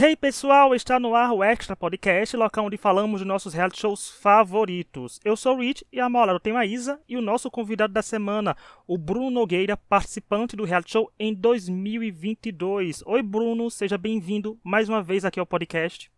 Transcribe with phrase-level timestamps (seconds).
[0.00, 4.08] Hey pessoal, está no ar o Extra Podcast, local onde falamos dos nossos reality shows
[4.08, 5.18] favoritos.
[5.24, 7.92] Eu sou o Rich e a mola eu tenho a Isa e o nosso convidado
[7.92, 8.56] da semana,
[8.86, 13.02] o Bruno Nogueira, participante do reality show em 2022.
[13.06, 16.12] Oi Bruno, seja bem-vindo mais uma vez aqui ao podcast.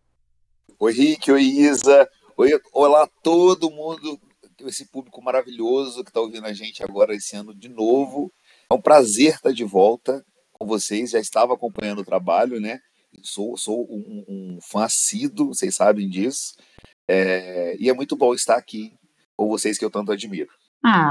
[0.77, 2.07] Oi Rick, oi Isa,
[2.37, 4.21] oi, olá todo mundo,
[4.59, 8.31] esse público maravilhoso que está ouvindo a gente agora esse ano de novo.
[8.69, 10.23] É um prazer estar de volta
[10.53, 12.79] com vocês, já estava acompanhando o trabalho, né?
[13.23, 16.55] Sou, sou um, um fã assíduo, vocês sabem disso.
[17.07, 18.93] É, e é muito bom estar aqui
[19.35, 20.49] com vocês que eu tanto admiro.
[20.83, 21.09] Ah,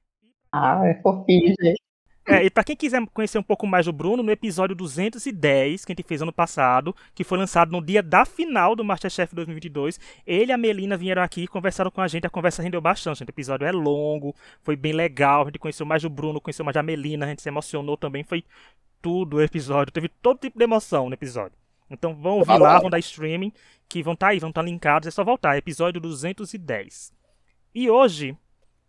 [0.53, 1.81] ah é fofinho, gente.
[2.27, 5.91] É, e para quem quiser conhecer um pouco mais do Bruno, no episódio 210, que
[5.91, 9.99] a gente fez ano passado, que foi lançado no dia da final do Masterchef 2022,
[10.25, 12.27] ele e a Melina vieram aqui e conversaram com a gente.
[12.27, 13.23] A conversa rendeu bastante.
[13.23, 15.43] O episódio é longo, foi bem legal.
[15.43, 18.23] A gente conheceu mais do Bruno, conheceu mais da Melina, a gente se emocionou também.
[18.23, 18.45] Foi
[19.03, 19.93] tudo o episódio.
[19.93, 21.60] Teve todo tipo de emoção no episódio.
[21.91, 23.53] Então vão ouvir lá, vão dar streaming,
[23.89, 27.13] que vão estar tá aí, vão estar tá linkados, é só voltar, episódio 210.
[27.75, 28.37] E hoje,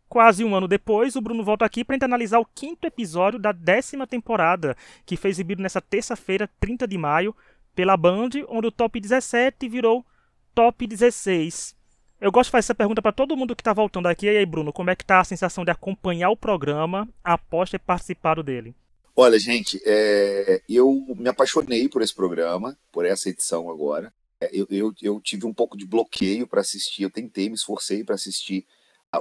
[0.07, 4.05] quase um ano depois, o Bruno volta aqui para analisar o quinto episódio da décima
[4.05, 7.35] temporada, que foi exibido nessa terça-feira, 30 de maio,
[7.73, 10.05] pela Band, onde o top 17 virou
[10.53, 11.75] top 16.
[12.19, 14.27] Eu gosto de fazer essa pergunta para todo mundo que está voltando aqui.
[14.27, 17.79] E aí, Bruno, como é que tá a sensação de acompanhar o programa após ter
[17.79, 18.75] participado dele?
[19.15, 24.13] Olha, gente, é, eu me apaixonei por esse programa, por essa edição agora.
[24.39, 28.03] É, eu, eu, eu tive um pouco de bloqueio para assistir, eu tentei, me esforcei
[28.03, 28.65] para assistir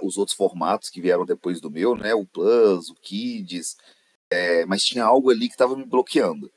[0.03, 2.15] os outros formatos que vieram depois do meu, né?
[2.15, 3.77] O Plus, o Kids,
[4.31, 6.51] é, mas tinha algo ali que estava me bloqueando.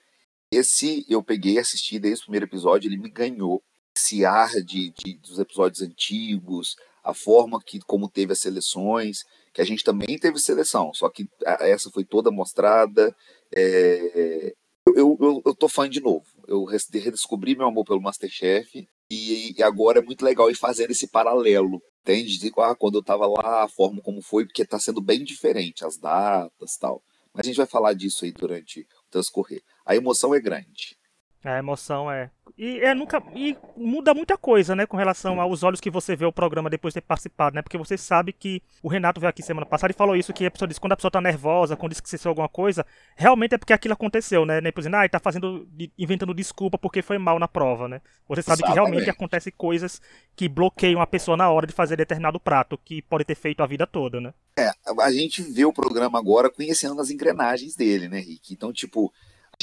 [0.51, 3.63] Esse eu peguei, assisti desde o primeiro episódio, ele me ganhou.
[3.95, 9.61] Esse ar de, de dos episódios antigos, a forma que como teve as seleções que
[9.61, 13.15] a gente também teve seleção, só que essa foi toda mostrada.
[13.55, 14.53] É,
[14.87, 16.25] eu, eu, eu tô fã de novo.
[16.47, 21.07] Eu redescobri meu amor pelo Masterchef e, e agora é muito legal ir fazendo esse
[21.07, 21.81] paralelo.
[22.01, 22.37] Entende?
[22.37, 25.85] De, ah, quando eu tava lá, a forma como foi, porque tá sendo bem diferente,
[25.85, 27.01] as datas tal.
[27.33, 29.61] Mas a gente vai falar disso aí durante o transcorrer.
[29.85, 30.97] A emoção é grande.
[31.43, 32.29] A emoção é.
[32.57, 33.21] E é nunca.
[33.35, 36.93] E muda muita coisa, né, com relação aos olhos que você vê o programa depois
[36.93, 37.61] de ter participado, né?
[37.61, 40.51] Porque você sabe que o Renato veio aqui semana passada e falou isso, que a
[40.51, 43.57] pessoa disse quando a pessoa tá nervosa, quando diz que aconteceu alguma coisa, realmente é
[43.57, 44.61] porque aquilo aconteceu, né?
[44.61, 45.67] Nem por exemplo, ah, ele tá fazendo.
[45.97, 48.01] inventando desculpa porque foi mal na prova, né?
[48.27, 48.67] Você sabe Exatamente.
[48.67, 50.01] que realmente acontece coisas
[50.35, 53.67] que bloqueiam a pessoa na hora de fazer determinado prato, que pode ter feito a
[53.67, 54.33] vida toda, né?
[54.57, 54.69] É,
[55.01, 58.53] a gente vê o programa agora conhecendo as engrenagens dele, né, Rick?
[58.53, 59.11] Então, tipo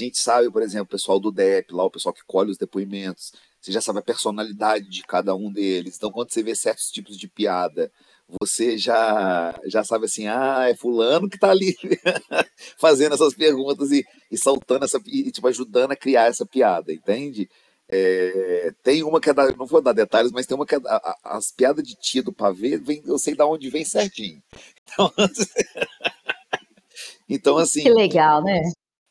[0.05, 3.33] gente sabe, por exemplo, o pessoal do DEP, lá o pessoal que colhe os depoimentos,
[3.61, 5.97] você já sabe a personalidade de cada um deles.
[5.97, 7.93] Então, quando você vê certos tipos de piada,
[8.41, 11.77] você já já sabe assim, ah, é fulano que tá ali
[12.79, 17.49] fazendo essas perguntas e, e saltando essa e tipo ajudando a criar essa piada, entende?
[17.93, 20.81] É, tem uma que é da, não vou dar detalhes, mas tem uma que é
[20.81, 24.41] da, as piadas de tia do pavê, vem, eu sei da onde vem certinho.
[24.85, 25.13] Então,
[27.29, 27.83] então assim.
[27.83, 28.63] Que legal, né?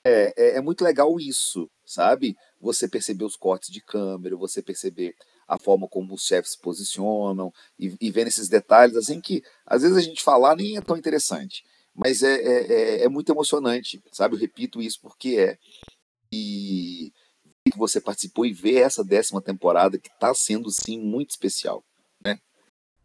[0.03, 2.35] É, é, é, muito legal isso, sabe?
[2.59, 5.13] Você perceber os cortes de câmera, você perceber
[5.47, 9.81] a forma como os chefes se posicionam e, e vendo esses detalhes, assim que às
[9.81, 14.01] vezes a gente falar nem é tão interessante, mas é, é, é, é muito emocionante,
[14.11, 14.35] sabe?
[14.35, 15.57] Eu repito isso porque é.
[16.31, 17.11] E
[17.71, 21.83] que você participou e ver essa décima temporada que está sendo sim muito especial,
[22.23, 22.39] né?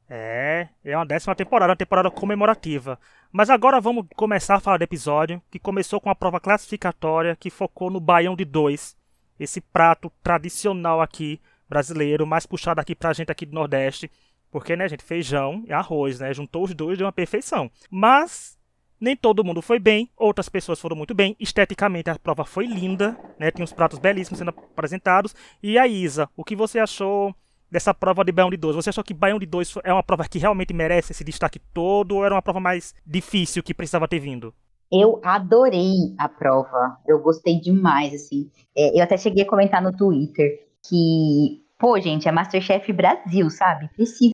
[0.09, 2.99] É, é uma décima temporada, uma temporada comemorativa.
[3.37, 7.51] Mas agora vamos começar a falar do episódio, que começou com a prova classificatória que
[7.51, 8.97] focou no baião de dois.
[9.41, 14.09] Esse prato tradicional aqui, brasileiro, mais puxado aqui pra gente aqui do Nordeste.
[14.53, 16.33] Porque, né, gente, feijão e arroz, né?
[16.33, 17.69] Juntou os dois de uma perfeição.
[17.91, 18.57] Mas
[19.01, 21.35] nem todo mundo foi bem, outras pessoas foram muito bem.
[21.41, 23.51] Esteticamente a prova foi linda, né?
[23.51, 25.35] Tinha uns pratos belíssimos sendo apresentados.
[25.61, 27.35] E a Isa, o que você achou
[27.75, 28.77] dessa prova de Baião de 2?
[28.77, 32.15] Você achou que Baião de 2 é uma prova que realmente merece esse destaque todo
[32.15, 34.55] ou era uma prova mais difícil que precisava ter vindo?
[34.93, 38.49] Eu adorei a prova, eu gostei demais, assim.
[38.77, 43.89] É, eu até cheguei a comentar no Twitter que, pô, gente, é Masterchef Brasil, sabe?
[43.89, 44.33] Precisa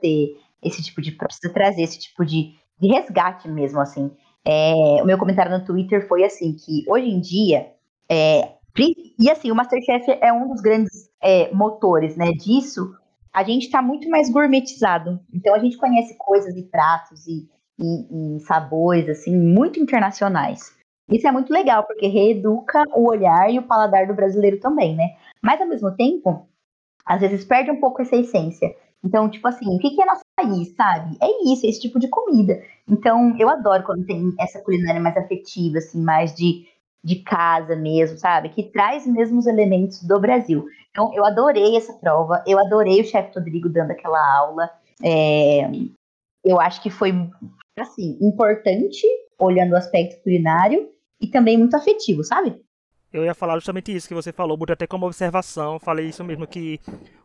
[0.00, 4.10] ter esse tipo de prova, precisa trazer esse tipo de, de resgate mesmo, assim.
[4.42, 7.70] É, o meu comentário no Twitter foi assim, que hoje em dia,
[8.08, 8.54] é,
[9.18, 12.94] e assim, o Masterchef é um dos grandes é, motores né, disso.
[13.32, 15.20] A gente está muito mais gourmetizado.
[15.32, 17.48] Então a gente conhece coisas e pratos e,
[17.78, 20.76] e, e sabores assim muito internacionais.
[21.10, 25.16] Isso é muito legal, porque reeduca o olhar e o paladar do brasileiro também, né?
[25.40, 26.46] Mas ao mesmo tempo,
[27.04, 28.74] às vezes perde um pouco essa essência.
[29.02, 31.16] Então, tipo assim, o que é nosso país, sabe?
[31.22, 32.60] É isso, é esse tipo de comida.
[32.86, 36.66] Então, eu adoro quando tem essa culinária mais afetiva, assim, mais de
[37.08, 38.50] de casa mesmo, sabe?
[38.50, 40.66] Que traz mesmo os elementos do Brasil.
[40.90, 44.70] Então, eu adorei essa prova, eu adorei o chefe Rodrigo dando aquela aula.
[45.02, 45.70] É,
[46.44, 47.12] eu acho que foi,
[47.78, 49.06] assim, importante,
[49.38, 50.90] olhando o aspecto culinário,
[51.20, 52.60] e também muito afetivo, sabe?
[53.10, 56.46] Eu ia falar justamente isso que você falou, botei até como observação, falei isso mesmo,
[56.46, 56.78] que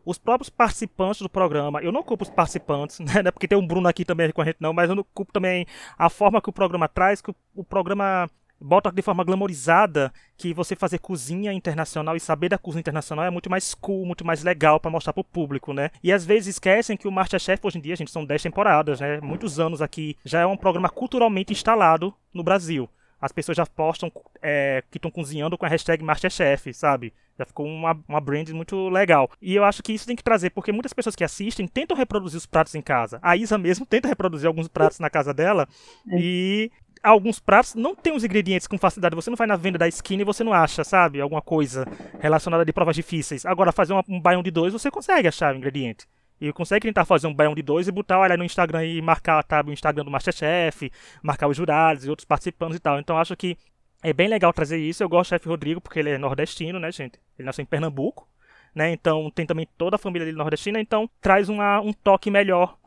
[0.05, 3.89] os próprios participantes do programa, eu não culpo os participantes, né, porque tem um Bruno
[3.89, 5.65] aqui também com a gente não, mas eu não culpo também
[5.97, 8.29] a forma que o programa traz, que o, o programa
[8.63, 13.29] bota de forma glamorizada que você fazer cozinha internacional e saber da cozinha internacional é
[13.29, 15.91] muito mais cool, muito mais legal para mostrar pro público, né?
[16.01, 19.19] E às vezes esquecem que o Masterchef hoje em dia, gente, são 10 temporadas, né?
[19.21, 22.89] Muitos anos aqui, já é um programa culturalmente instalado no Brasil
[23.23, 24.11] as pessoas já postam
[24.41, 27.13] é, que estão cozinhando com a hashtag Masterchef, sabe?
[27.39, 29.31] Já ficou uma, uma brand muito legal.
[29.41, 32.37] E eu acho que isso tem que trazer, porque muitas pessoas que assistem tentam reproduzir
[32.37, 33.19] os pratos em casa.
[33.21, 35.69] A Isa mesmo tenta reproduzir alguns pratos na casa dela.
[36.11, 36.19] É.
[36.19, 36.71] E
[37.03, 39.15] alguns pratos não tem os ingredientes com facilidade.
[39.15, 41.19] Você não vai na venda da esquina e você não acha, sabe?
[41.19, 41.85] Alguma coisa
[42.19, 43.45] relacionada de provas difíceis.
[43.45, 46.07] Agora, fazer um baião de dois, você consegue achar o ingrediente.
[46.39, 49.43] E consegue tentar fazer um baião de dois e botar, olha, no Instagram e marcar
[49.43, 50.91] tá, o Instagram do Masterchef,
[51.21, 52.99] marcar os jurados e outros participantes e tal.
[52.99, 53.57] Então acho que
[54.01, 55.03] é bem legal trazer isso.
[55.03, 57.19] Eu gosto do chefe Rodrigo porque ele é nordestino, né, gente?
[57.37, 58.27] Ele nasceu em Pernambuco,
[58.75, 58.91] né?
[58.91, 62.77] Então tem também toda a família dele nordestina, então traz uma, um toque melhor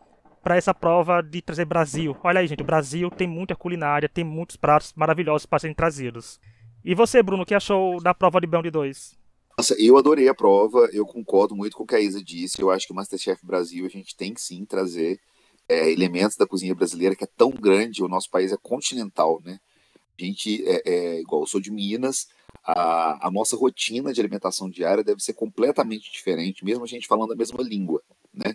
[0.46, 2.16] para essa prova de trazer Brasil.
[2.22, 6.38] Olha aí, gente, o Brasil tem muita culinária, tem muitos pratos maravilhosos para serem trazidos.
[6.84, 9.18] E você, Bruno, o que achou da prova de baião de dois?
[9.58, 12.62] Nossa, eu adorei a prova, eu concordo muito com o que a Isa disse.
[12.62, 15.18] Eu acho que o Masterchef Brasil a gente tem que sim trazer
[15.68, 19.58] é, elementos da cozinha brasileira que é tão grande, o nosso país é continental, né?
[20.16, 22.28] A gente, é, é igual eu sou de Minas,
[22.62, 27.32] a, a, nossa rotina de alimentação diária deve ser completamente diferente, mesmo a gente falando
[27.32, 28.00] a mesma língua,
[28.32, 28.54] né?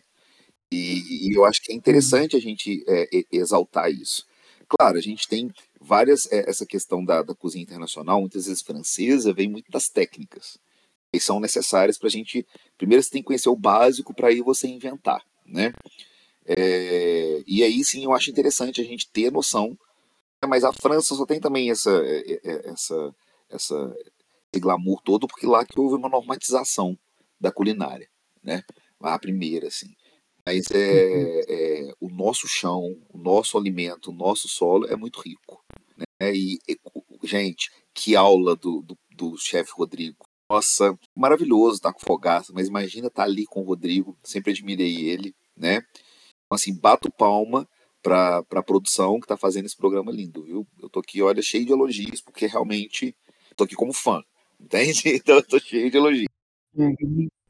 [0.72, 4.26] E, e eu acho que é interessante a gente é, exaltar isso.
[4.68, 5.52] Claro, a gente tem
[5.82, 10.58] várias, é, essa questão da, da cozinha internacional, muitas vezes francesa, vem muito das técnicas
[11.14, 12.46] e são necessárias para a gente.
[12.78, 15.74] Primeiro, você tem que conhecer o básico para aí você inventar, né?
[16.46, 19.78] É, e aí sim eu acho interessante a gente ter noção.
[20.42, 20.48] Né?
[20.48, 23.16] Mas a França só tem também essa, é, é, essa,
[23.50, 23.96] essa,
[24.52, 26.98] esse glamour todo, porque lá que houve uma normatização
[27.40, 28.08] da culinária,
[28.44, 28.64] né?
[29.02, 29.94] A primeira, assim.
[30.46, 31.42] Mas é, uhum.
[31.48, 35.64] é, o nosso chão, o nosso alimento, o nosso solo é muito rico.
[35.98, 36.34] Né?
[36.34, 36.60] E,
[37.24, 42.68] gente, que aula do, do, do chefe Rodrigo nossa, maravilhoso estar tá com Fogaça, mas
[42.68, 45.76] imagina estar tá ali com o Rodrigo, sempre admirei ele, né?
[45.76, 47.66] Então, assim, bato palma
[48.04, 50.68] para a produção que está fazendo esse programa lindo, viu?
[50.82, 53.16] Eu tô aqui, olha, cheio de elogios, porque realmente
[53.56, 54.22] tô aqui como fã,
[54.60, 55.04] entende?
[55.16, 56.28] Então eu tô cheio de elogios.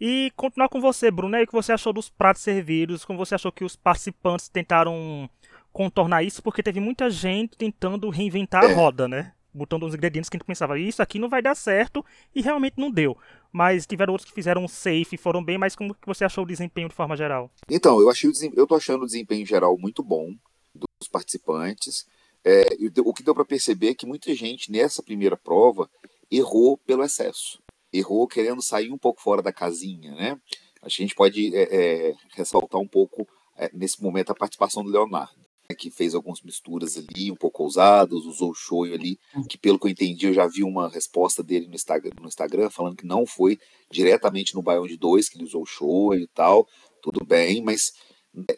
[0.03, 3.51] E continuar com você, Bruno, o que você achou dos pratos servidos, como você achou
[3.51, 5.30] que os participantes tentaram
[5.71, 9.33] contornar isso, porque teve muita gente tentando reinventar a roda, né?
[9.53, 12.03] botando uns ingredientes que a gente pensava, isso aqui não vai dar certo,
[12.33, 13.15] e realmente não deu.
[13.51, 16.89] Mas tiveram outros que fizeram safe, foram bem, mas como que você achou o desempenho
[16.89, 17.51] de forma geral?
[17.69, 20.33] Então, eu achei o eu tô achando o desempenho geral muito bom
[20.74, 22.07] dos participantes.
[22.44, 22.65] É,
[23.06, 25.89] o que deu para perceber é que muita gente nessa primeira prova
[26.31, 27.61] errou pelo excesso.
[27.93, 30.39] Errou querendo sair um pouco fora da casinha, né?
[30.81, 33.27] Acho que a gente pode é, é, ressaltar um pouco
[33.57, 35.41] é, nesse momento a participação do Leonardo
[35.73, 39.43] que fez algumas misturas ali, um pouco ousadas, usou o shoyu ali, hum.
[39.43, 42.69] que pelo que eu entendi, eu já vi uma resposta dele no Instagram, no Instagram
[42.69, 43.57] falando que não foi
[43.91, 46.67] diretamente no Baião de 2 que ele usou o shoyu e tal,
[47.01, 47.91] tudo bem, mas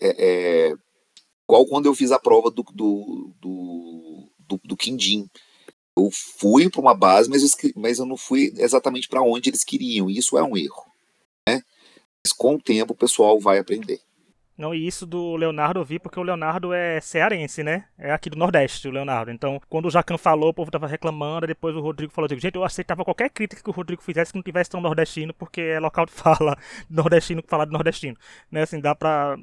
[0.01, 0.73] é, é,
[1.47, 5.27] igual quando eu fiz a prova do, do, do, do, do Quindim.
[5.97, 9.63] Eu fui para uma base, mas eu, mas eu não fui exatamente para onde eles
[9.63, 10.85] queriam, e isso é um erro.
[11.47, 11.61] Né?
[12.25, 14.01] Mas com o tempo o pessoal vai aprender.
[14.55, 17.85] Não, e isso do Leonardo eu vi porque o Leonardo é cearense, né?
[17.97, 19.31] É aqui do Nordeste, o Leonardo.
[19.31, 22.63] Então, quando o Jacan falou, o povo tava reclamando, depois o Rodrigo falou, gente, eu
[22.63, 26.05] aceitava qualquer crítica que o Rodrigo fizesse que não tivesse tão nordestino, porque é local
[26.05, 26.55] de fala
[26.87, 28.15] nordestino que fala de nordestino.
[28.51, 28.61] Né?
[28.61, 29.37] Assim, dá pra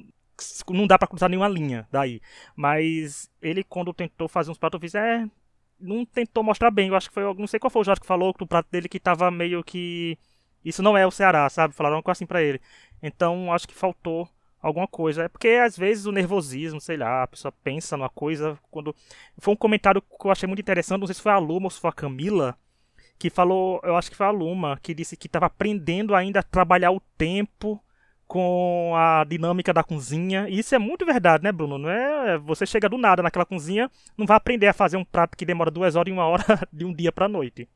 [0.71, 2.21] não dá para cruzar nenhuma linha daí.
[2.57, 5.27] Mas ele, quando tentou fazer uns pratos, eu fiz, é.
[5.81, 6.89] Não tentou mostrar bem.
[6.89, 7.23] Eu acho que foi.
[7.35, 10.19] Não sei qual foi o Jorge que falou do prato dele que tava meio que.
[10.65, 11.75] Isso não é o Ceará, sabe?
[11.75, 12.61] Falaram uma coisa assim pra ele.
[13.03, 14.29] Então, acho que faltou
[14.61, 15.25] alguma coisa.
[15.25, 18.59] É porque às vezes o nervosismo, sei lá, a pessoa pensa numa coisa.
[18.71, 18.95] quando
[19.39, 21.71] Foi um comentário que eu achei muito interessante, não sei se foi a Luma ou
[21.71, 22.57] se foi a Camila,
[23.19, 26.43] que falou, eu acho que foi a Luma, que disse que estava aprendendo ainda a
[26.43, 27.83] trabalhar o tempo
[28.31, 30.49] com a dinâmica da cozinha.
[30.49, 31.77] E isso é muito verdade, né, Bruno?
[31.77, 35.37] Não é você chega do nada naquela cozinha, não vai aprender a fazer um prato
[35.37, 37.69] que demora duas horas e uma hora de um dia para noite.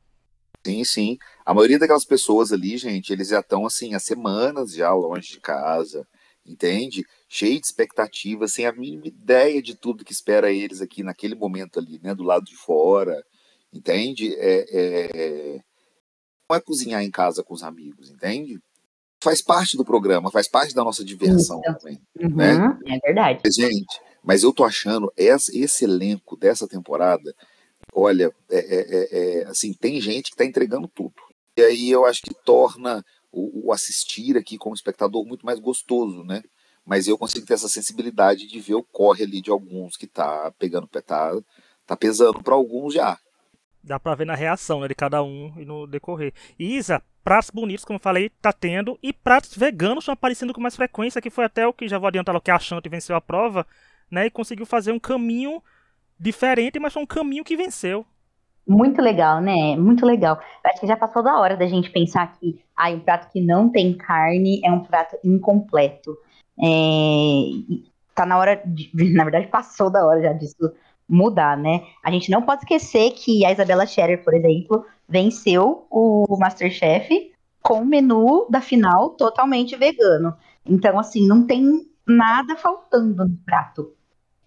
[0.65, 1.17] Sim, sim.
[1.45, 5.41] A maioria daquelas pessoas ali, gente, eles já estão assim há semanas já longe de
[5.41, 6.07] casa
[6.45, 7.03] entende?
[7.27, 11.79] Cheio de expectativas, sem a mínima ideia de tudo que espera eles aqui naquele momento
[11.79, 13.25] ali, né, do lado de fora.
[13.73, 14.33] entende?
[14.37, 15.59] É, é,
[16.47, 18.59] não é cozinhar em casa com os amigos, entende?
[19.25, 21.79] Faz parte do programa, faz parte da nossa diversão Isso.
[21.79, 21.99] também.
[22.21, 22.77] Uhum, né?
[22.85, 23.41] É verdade.
[23.51, 27.33] Gente, mas eu tô achando esse, esse elenco dessa temporada,
[27.91, 31.15] olha, é, é, é, assim, tem gente que tá entregando tudo.
[31.57, 36.23] E aí eu acho que torna o, o, assistir aqui como espectador muito mais gostoso,
[36.23, 36.43] né?
[36.85, 40.53] Mas eu consigo ter essa sensibilidade de ver o corre ali de alguns que tá
[40.59, 41.33] pegando, tá,
[41.83, 43.17] tá pesando para alguns já.
[43.83, 46.31] Dá pra ver na reação né, de cada um e no decorrer.
[46.59, 48.99] E Isa, pratos bonitos, como eu falei, tá tendo.
[49.01, 52.07] E pratos veganos estão aparecendo com mais frequência, que foi até o que já vou
[52.07, 53.65] adiantar o que a Chante venceu a prova,
[54.11, 54.27] né?
[54.27, 55.61] E conseguiu fazer um caminho
[56.19, 58.05] diferente, mas foi um caminho que venceu.
[58.67, 59.75] Muito legal, né?
[59.75, 60.39] Muito legal.
[60.63, 63.69] acho que já passou da hora da gente pensar que ah, um prato que não
[63.69, 66.15] tem carne é um prato incompleto.
[66.63, 67.79] É...
[68.13, 68.91] Tá na hora, de...
[69.13, 70.71] na verdade, passou da hora já disso
[71.09, 71.83] mudar, né?
[72.03, 77.31] A gente não pode esquecer que a Isabela Scherer, por exemplo, venceu o Masterchef
[77.61, 80.35] com o menu da final totalmente vegano.
[80.65, 83.91] Então, assim, não tem nada faltando no prato.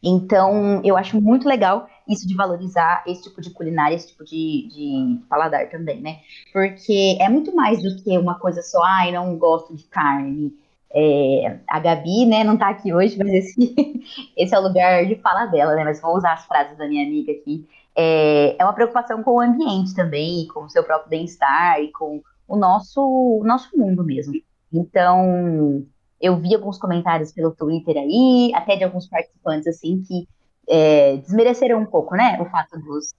[0.02, 4.68] Então, eu acho muito legal isso de valorizar esse tipo de culinária, esse tipo de,
[4.68, 6.20] de paladar também, né?
[6.52, 10.54] Porque é muito mais do que uma coisa só, ai, não gosto de carne.
[10.90, 13.74] É, a Gabi, né, não tá aqui hoje, mas esse,
[14.36, 15.84] esse é o lugar de fala dela, né?
[15.84, 17.66] Mas vou usar as frases da minha amiga aqui.
[17.96, 22.22] É, é uma preocupação com o ambiente também, com o seu próprio bem-estar e com
[22.46, 24.34] o nosso, o nosso mundo mesmo.
[24.72, 25.84] Então,
[26.20, 30.28] eu vi alguns comentários pelo Twitter aí, até de alguns participantes, assim, que
[30.68, 33.14] é, desmereceram um pouco, né, o fato dos,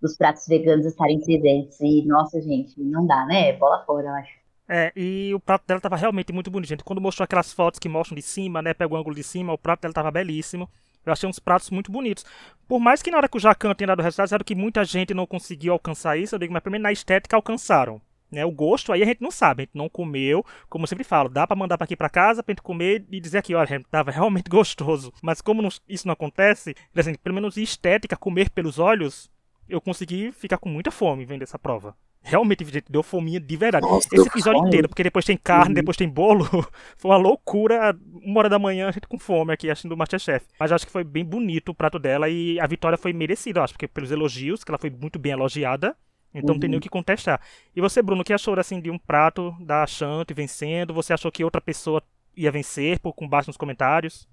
[0.00, 1.80] dos pratos veganos estarem presentes.
[1.80, 3.52] E, nossa, gente, não dá, né?
[3.54, 4.46] Bola fora, eu acho.
[4.68, 6.84] É, e o prato dela tava realmente muito bonito, gente.
[6.84, 9.58] Quando mostrou aquelas fotos que mostram de cima, né, pega o ângulo de cima, o
[9.58, 10.68] prato dela tava belíssimo.
[11.06, 12.24] Eu achei uns pratos muito bonitos.
[12.66, 15.14] Por mais que na hora que o Jacan tenha dado resultados, era que muita gente
[15.14, 18.00] não conseguiu alcançar isso, eu digo, mas primeiro na estética alcançaram.
[18.28, 21.04] Né, o gosto aí a gente não sabe, a gente não comeu, como eu sempre
[21.04, 23.80] falo, dá para mandar para aqui para casa pra gente comer e dizer aqui, olha,
[23.88, 25.12] tava realmente gostoso.
[25.22, 29.30] Mas como não, isso não acontece, assim, pelo menos estética, comer pelos olhos,
[29.68, 31.96] eu consegui ficar com muita fome vendo essa prova.
[32.22, 33.86] Realmente, gente, deu fominha de verdade.
[33.86, 34.68] Nossa, Esse episódio fome.
[34.68, 35.74] inteiro, porque depois tem carne, uhum.
[35.74, 36.44] depois tem bolo.
[36.98, 37.96] foi uma loucura.
[38.22, 40.44] Uma hora da manhã a gente com fome aqui, assistindo o Masterchef.
[40.58, 43.74] Mas acho que foi bem bonito o prato dela e a vitória foi merecida, acho,
[43.74, 45.96] porque pelos elogios, que ela foi muito bem elogiada.
[46.34, 46.54] Então uhum.
[46.54, 46.82] não tem nem o uhum.
[46.82, 47.40] que contestar.
[47.74, 50.92] E você, Bruno, o que achou assim de um prato da Chante vencendo?
[50.94, 52.02] Você achou que outra pessoa
[52.36, 54.28] ia vencer por com baixo nos comentários?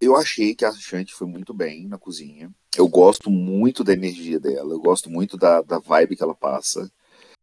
[0.00, 2.50] Eu achei que a Chante foi muito bem na cozinha.
[2.76, 6.90] Eu gosto muito da energia dela, eu gosto muito da, da vibe que ela passa.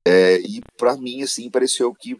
[0.06, 2.12] É, e para mim, assim, pareceu que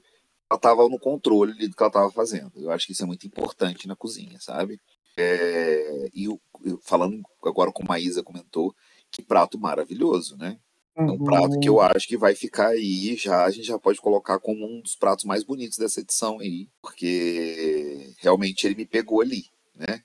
[0.50, 2.52] ela estava no controle do que ela estava fazendo.
[2.56, 4.80] Eu acho que isso é muito importante na cozinha, sabe?
[5.18, 8.74] É, e eu, eu, falando agora como a Isa comentou,
[9.12, 10.58] que prato maravilhoso, né?
[10.96, 11.82] É um prato que eu uhum.
[11.82, 15.24] acho que vai ficar aí já, a gente já pode colocar como um dos pratos
[15.24, 20.02] mais bonitos dessa edição aí, porque realmente ele me pegou ali, né?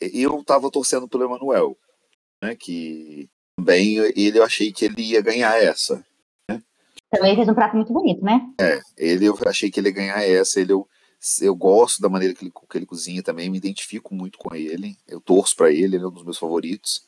[0.00, 1.76] Eu tava torcendo pelo Emanuel,
[2.40, 2.54] né?
[2.54, 6.04] Que também ele eu achei que ele ia ganhar essa.
[7.10, 8.40] Também fez um prato muito bonito, né?
[8.60, 10.86] É, ele eu achei que ele ia ganhar essa, ele eu,
[11.40, 14.96] eu gosto da maneira que ele, que ele cozinha também, me identifico muito com ele,
[15.06, 17.06] eu torço para ele, ele é um dos meus favoritos.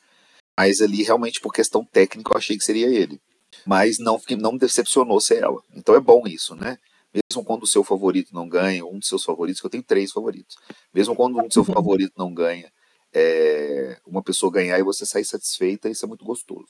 [0.57, 3.19] Mas ali, realmente, por questão técnica, eu achei que seria ele.
[3.65, 5.61] Mas não, não me decepcionou ser ela.
[5.75, 6.77] Então é bom isso, né?
[7.13, 10.11] Mesmo quando o seu favorito não ganha, um dos seus favoritos, que eu tenho três
[10.11, 10.55] favoritos.
[10.93, 12.71] Mesmo quando um do seu favorito não ganha,
[13.13, 16.69] é, uma pessoa ganhar e você sair satisfeita, isso é muito gostoso.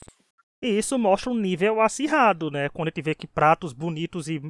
[0.62, 2.70] E isso mostra um nível acirrado, né?
[2.70, 4.41] Quando a gente vê que pratos bonitos e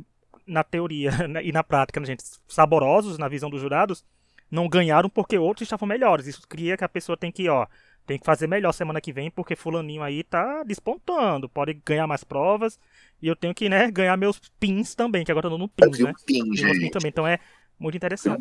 [0.45, 4.03] na teoria né, e na prática, né, gente, saborosos na visão dos jurados,
[4.49, 6.27] não ganharam porque outros estavam melhores.
[6.27, 7.65] Isso cria que a pessoa tem que, ó,
[8.05, 12.23] tem que fazer melhor semana que vem, porque fulaninho aí tá despontando, pode ganhar mais
[12.23, 12.77] provas,
[13.21, 15.99] e eu tenho que, né, ganhar meus pins também, que agora eu tô no pins,
[15.99, 16.13] né?
[16.25, 16.91] Pin, gente.
[16.91, 17.39] também, então é
[17.81, 18.37] muito interessante.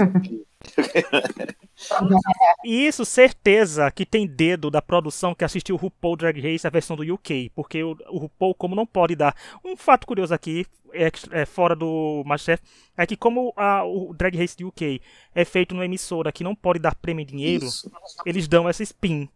[2.62, 6.96] Isso, certeza que tem dedo da produção que assistiu o RuPaul Drag Race, a versão
[6.96, 7.50] do UK.
[7.54, 9.34] Porque o, o RuPaul, como não pode dar.
[9.64, 12.62] Um fato curioso aqui, é, é fora do Masterchef,
[12.96, 15.00] é que como a, o Drag Race do UK
[15.34, 17.90] é feito numa emissora que não pode dar prêmio em dinheiro, Isso.
[18.26, 19.28] eles dão essa spin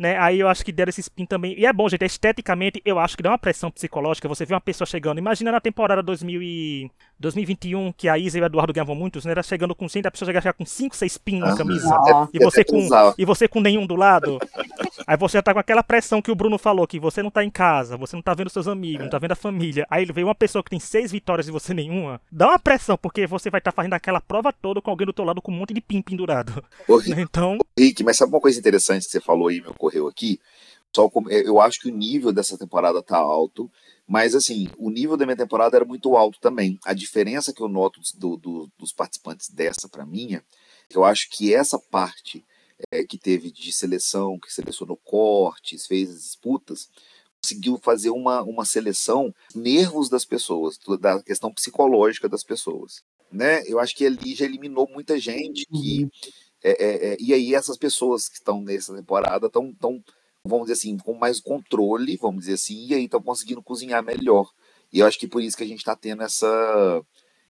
[0.00, 0.16] né?
[0.16, 1.54] Aí eu acho que deram esse spin também.
[1.58, 4.26] E é bom, gente, esteticamente eu acho que dá uma pressão psicológica.
[4.28, 5.18] Você vê uma pessoa chegando.
[5.18, 6.90] Imagina na temporada 2000 e...
[7.20, 9.32] 2021, que a Isa e o Eduardo ganhavam muitos, né?
[9.32, 11.94] Era chegando com 100, a pessoa chegar com 5, 6 pin na camisa.
[11.94, 14.38] Ah, e, você com, e você com nenhum do lado.
[15.06, 17.44] Aí você já tá com aquela pressão que o Bruno falou, que você não tá
[17.44, 19.86] em casa, você não tá vendo seus amigos, não tá vendo a família.
[19.90, 22.20] Aí veio uma pessoa que tem 6 vitórias e você nenhuma.
[22.32, 25.12] Dá uma pressão, porque você vai estar tá fazendo aquela prova toda com alguém do
[25.12, 26.64] teu lado com um monte de pin pendurado.
[26.88, 27.58] Ô, Rick, então.
[27.58, 30.40] Ô, Rick, mas sabe uma coisa interessante que você falou aí, me ocorreu aqui?
[30.94, 33.70] Só eu acho que o nível dessa temporada tá alto,
[34.10, 36.76] mas assim, o nível da minha temporada era muito alto também.
[36.84, 40.44] A diferença que eu noto do, do, dos participantes dessa para minha,
[40.92, 42.44] eu acho que essa parte
[42.90, 46.90] é, que teve de seleção, que selecionou cortes, fez as disputas,
[47.40, 53.04] conseguiu fazer uma, uma seleção nervos das pessoas, da questão psicológica das pessoas.
[53.30, 53.62] Né?
[53.68, 56.02] Eu acho que ali já eliminou muita gente que.
[56.02, 56.10] Uhum.
[56.62, 60.02] É, é, é, e aí essas pessoas que estão nessa temporada estão, tão,
[60.46, 64.50] vamos dizer assim, com mais controle, vamos dizer assim, e aí estão conseguindo cozinhar melhor.
[64.92, 67.02] E eu acho que por isso que a gente está tendo essa,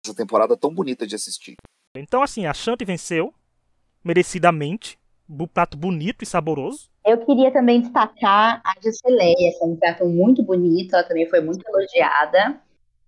[0.04, 1.54] essa temporada tão bonita de assistir.
[1.96, 3.32] Então, assim, a Shanti venceu,
[4.04, 6.88] merecidamente, um prato bonito e saboroso.
[7.06, 11.64] Eu queria também destacar a Jusceleia, é um prato muito bonito, ela também foi muito
[11.66, 12.60] elogiada.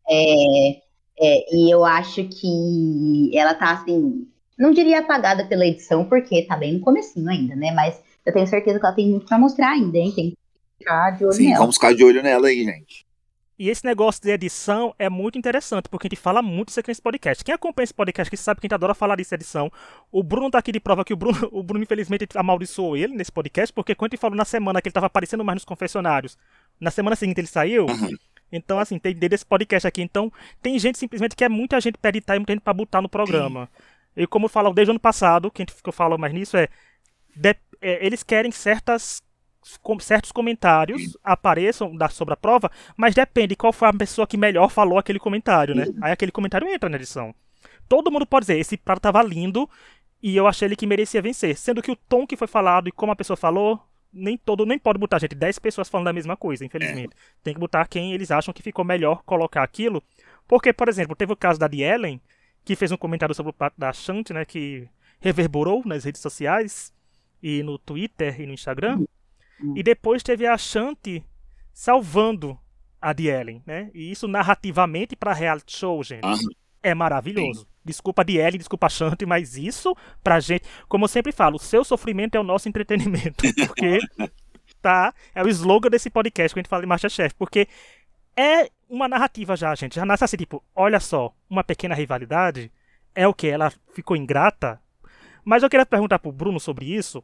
[0.09, 0.71] É,
[1.21, 4.27] é, e eu acho que ela tá assim,
[4.59, 7.71] não diria apagada pela edição, porque tá bem no comecinho ainda, né?
[7.73, 10.13] Mas eu tenho certeza que ela tem muito pra mostrar ainda, hein?
[10.15, 10.39] Tem que
[10.79, 11.59] ficar de olho Sim, nela.
[11.59, 13.07] vamos ficar de olho nela aí, gente.
[13.59, 16.89] E esse negócio de edição é muito interessante, porque a gente fala muito isso aqui
[16.89, 17.45] nesse podcast.
[17.45, 19.71] Quem acompanha esse podcast, que sabe que a gente adora falar disso de edição.
[20.11, 23.31] O Bruno tá aqui de prova que o Bruno, o Bruno infelizmente, amaldiçoou ele nesse
[23.31, 26.37] podcast, porque quando ele falou na semana que ele tava aparecendo mais nos confessionários,
[26.81, 27.87] na semana seguinte ele saiu.
[27.87, 28.17] Uhum.
[28.51, 30.03] Então, assim, tem desse podcast aqui.
[30.03, 33.01] Então, tem gente simplesmente que é muita gente pra editar e muita gente pra botar
[33.01, 33.67] no programa.
[33.67, 34.23] Sim.
[34.23, 36.57] E como eu falo desde o ano passado, que a gente ficou falando mais nisso,
[36.57, 36.69] é,
[37.35, 39.21] de, é eles querem certas
[39.81, 44.37] com, certos comentários apareçam da, sobre a prova, mas depende qual foi a pessoa que
[44.37, 45.85] melhor falou aquele comentário, né?
[46.01, 47.35] Aí aquele comentário entra na edição.
[47.89, 49.69] Todo mundo pode dizer, esse prato tava lindo
[50.23, 51.57] e eu achei ele que merecia vencer.
[51.57, 53.81] Sendo que o tom que foi falado e como a pessoa falou,
[54.13, 57.15] nem todo, nem pode botar, gente, 10 pessoas falando da mesma coisa, infelizmente.
[57.15, 57.17] É.
[57.43, 60.03] Tem que botar quem eles acham que ficou melhor colocar aquilo.
[60.47, 62.21] Porque, por exemplo, teve o caso da Ellen,
[62.65, 64.89] que fez um comentário sobre o prato da Shanti, né, que
[65.21, 66.93] reverberou nas redes sociais
[67.43, 69.05] e no Twitter e no Instagram.
[69.61, 69.75] Hum.
[69.77, 71.25] E depois teve a Shanti
[71.73, 72.59] salvando
[73.01, 73.91] a de Ellen, né?
[73.93, 76.37] E isso narrativamente para reality show, gente, ah.
[76.83, 77.61] é maravilhoso.
[77.61, 77.67] Sim.
[77.85, 81.83] Desculpa de Ellen, desculpa Shanti, mas isso pra gente, como eu sempre falo, o seu
[81.83, 83.99] sofrimento é o nosso entretenimento, porque
[84.81, 87.67] tá, é o slogan desse podcast que a gente fala de Masterchef, porque
[88.37, 89.97] é uma narrativa já, gente.
[89.97, 92.71] Já nasce assim, tipo, olha só, uma pequena rivalidade
[93.15, 94.81] é o que ela ficou ingrata.
[95.45, 97.23] Mas eu queria perguntar pro Bruno sobre isso,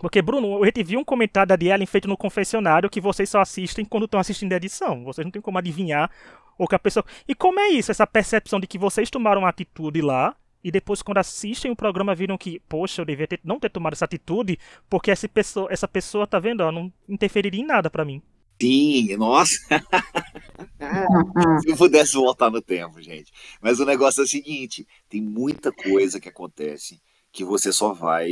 [0.00, 3.40] porque, Bruno, a gente viu um comentário da Ellen feito no confessionário que vocês só
[3.40, 5.04] assistem quando estão assistindo a edição.
[5.04, 6.10] Vocês não tem como adivinhar
[6.56, 7.04] o que a pessoa.
[7.26, 11.02] E como é isso, essa percepção de que vocês tomaram uma atitude lá e depois,
[11.02, 14.58] quando assistem o programa, viram que, poxa, eu devia ter, não ter tomado essa atitude,
[14.90, 18.20] porque essa pessoa, essa pessoa tá vendo, ó, não interferiria em nada para mim.
[18.60, 19.54] Sim, nossa.
[21.62, 23.32] Se eu pudesse voltar no tempo, gente.
[23.62, 27.00] Mas o negócio é o seguinte: tem muita coisa que acontece
[27.38, 28.28] que você só vai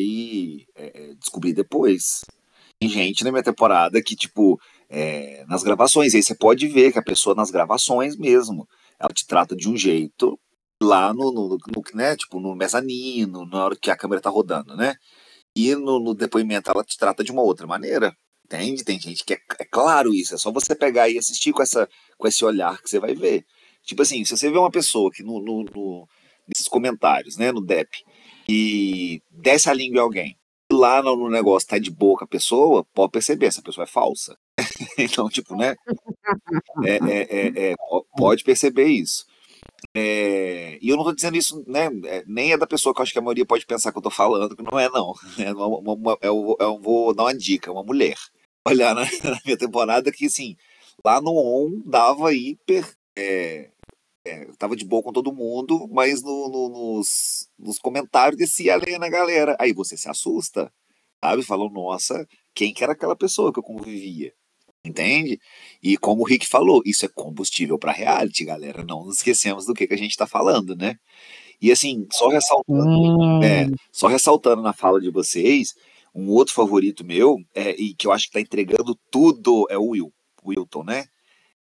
[0.75, 2.25] é, é, descobrir depois.
[2.81, 6.99] Tem gente na minha temporada que, tipo, é, nas gravações, aí você pode ver que
[6.99, 8.67] a pessoa nas gravações mesmo,
[8.99, 10.37] ela te trata de um jeito
[10.83, 14.75] lá no, no, no né, tipo, no mezanino, na hora que a câmera tá rodando,
[14.77, 14.97] né?
[15.57, 18.13] E no, no depoimento ela te trata de uma outra maneira.
[18.45, 18.83] Entende?
[18.83, 21.89] Tem gente que é, é, claro isso, é só você pegar e assistir com, essa,
[22.19, 23.45] com esse olhar que você vai ver.
[23.85, 26.09] Tipo assim, se você vê uma pessoa que no, no, no
[26.49, 27.89] nesses comentários, né, no DEP,
[28.49, 30.39] e desce a língua em alguém,
[30.73, 34.37] lá no negócio tá de boca a pessoa, pode perceber, essa pessoa é falsa.
[34.99, 35.75] então, tipo, né?
[36.85, 37.75] É, é, é, é
[38.17, 39.25] pode perceber isso.
[39.95, 41.89] É, e eu não estou dizendo isso, né?
[42.07, 44.01] É, nem é da pessoa que eu acho que a maioria pode pensar que eu
[44.01, 45.15] estou falando, que não é, não.
[45.39, 48.17] É uma, uma, eu, eu, vou dar uma dica, uma mulher.
[48.67, 50.57] Olhar na, na, minha temporada que, assim,
[51.05, 52.87] lá no ON dava hiper.
[53.19, 53.71] É,
[54.27, 58.77] é, tava de boa com todo mundo, mas no, no, nos, nos comentários descia a
[58.77, 59.57] lenha na galera.
[59.59, 60.73] Aí você se assusta,
[61.23, 61.43] sabe?
[61.43, 64.33] Falou, nossa, quem que era aquela pessoa que eu convivia?
[64.85, 65.39] Entende?
[65.83, 68.85] E como o Rick falou, isso é combustível para reality, galera.
[68.85, 70.97] Não nos esquecemos do que, que a gente está falando, né?
[71.61, 73.43] E assim, só ressaltando, hum.
[73.43, 75.75] é, só ressaltando na fala de vocês,
[76.15, 79.89] um outro favorito meu, é, e que eu acho que está entregando tudo, é o
[79.89, 80.13] Will,
[80.45, 81.07] Wilton, né?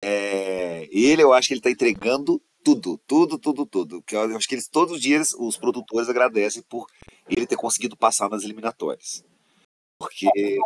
[0.02, 4.02] É, ele, eu acho que ele está entregando tudo, tudo, tudo, tudo.
[4.02, 6.86] Que eu acho que eles todos os dias os produtores agradecem por
[7.28, 9.24] ele ter conseguido passar nas eliminatórias.
[9.98, 10.58] Porque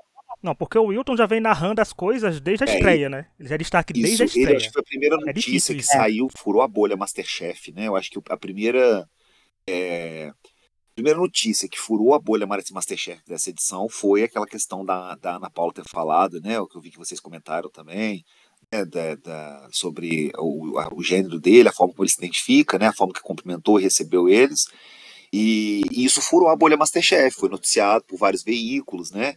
[0.45, 3.31] não, porque o Wilton já vem narrando as coisas desde a é, estreia, né?
[3.41, 4.49] Ele já destaque isso, desde a estreia.
[4.49, 7.73] Ele acho que foi a primeira é notícia é que saiu, furou a bolha Masterchef,
[7.73, 7.89] né?
[7.89, 9.09] Eu acho que a primeira
[9.67, 15.15] é, a primeira notícia que furou a bolha Masterchef dessa edição foi aquela questão da,
[15.15, 16.61] da Ana Paula ter falado, né?
[16.61, 18.23] O que eu vi que vocês comentaram também,
[18.73, 22.79] né, da, da, sobre o, a, o, gênero dele, a forma como ele se identifica,
[22.79, 24.65] né, a forma que cumprimentou e recebeu eles.
[25.33, 29.37] E, e, isso furou a bolha Masterchef, foi noticiado por vários veículos, né?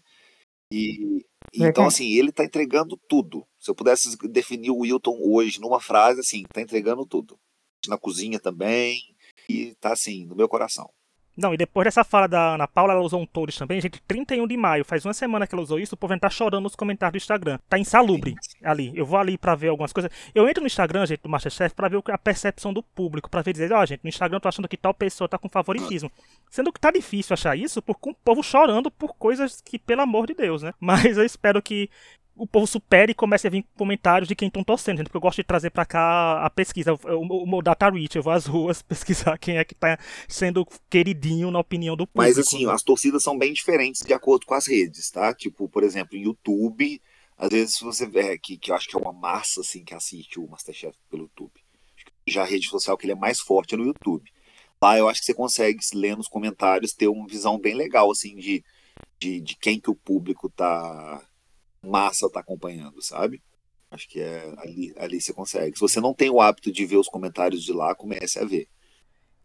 [0.72, 3.46] E, Então, assim, ele tá entregando tudo.
[3.60, 7.40] Se eu pudesse definir o Wilton hoje numa frase, assim, tá entregando tudo.
[7.88, 9.02] Na cozinha também,
[9.50, 10.90] e tá assim, no meu coração.
[11.38, 14.48] Não, e depois dessa fala da Ana Paula, ela usou um todos também, gente, 31
[14.48, 17.22] de maio, faz uma semana que ela usou isso, o povo tá chorando nos comentários
[17.22, 17.60] do Instagram.
[17.70, 18.92] Tá insalubre ali.
[18.96, 20.12] Eu vou ali pra ver algumas coisas.
[20.34, 23.54] Eu entro no Instagram, gente, do Masterchef, pra ver a percepção do público, pra ver
[23.54, 26.12] dizer, ó, oh, gente, no Instagram eu tô achando que tal pessoa tá com favoritismo.
[26.50, 30.02] Sendo que tá difícil achar isso, por com o povo chorando por coisas que, pelo
[30.02, 30.74] amor de Deus, né?
[30.82, 31.90] Mas eu espero que
[32.38, 35.22] o povo supere e comece a vir comentários de quem estão torcendo, gente, porque eu
[35.22, 38.82] gosto de trazer para cá a pesquisa, o, o data reach, eu vou às ruas
[38.84, 39.98] pesquisar quem é que tá
[40.28, 42.28] sendo queridinho na opinião do público.
[42.28, 45.34] Mas assim, as torcidas são bem diferentes de acordo com as redes, tá?
[45.34, 47.02] Tipo, por exemplo, YouTube,
[47.38, 50.40] às vezes você vê que, que eu acho que é uma massa assim que assiste
[50.40, 51.54] o Masterchef pelo YouTube.
[52.28, 54.30] Já a rede social que ele é mais forte é no YouTube.
[54.82, 58.36] Lá eu acho que você consegue, lendo os comentários, ter uma visão bem legal assim
[58.36, 58.64] de,
[59.20, 61.27] de, de quem que o público tá
[61.88, 63.42] massa tá acompanhando, sabe?
[63.90, 65.76] Acho que é ali, ali você consegue.
[65.76, 68.68] Se você não tem o hábito de ver os comentários de lá, comece a ver.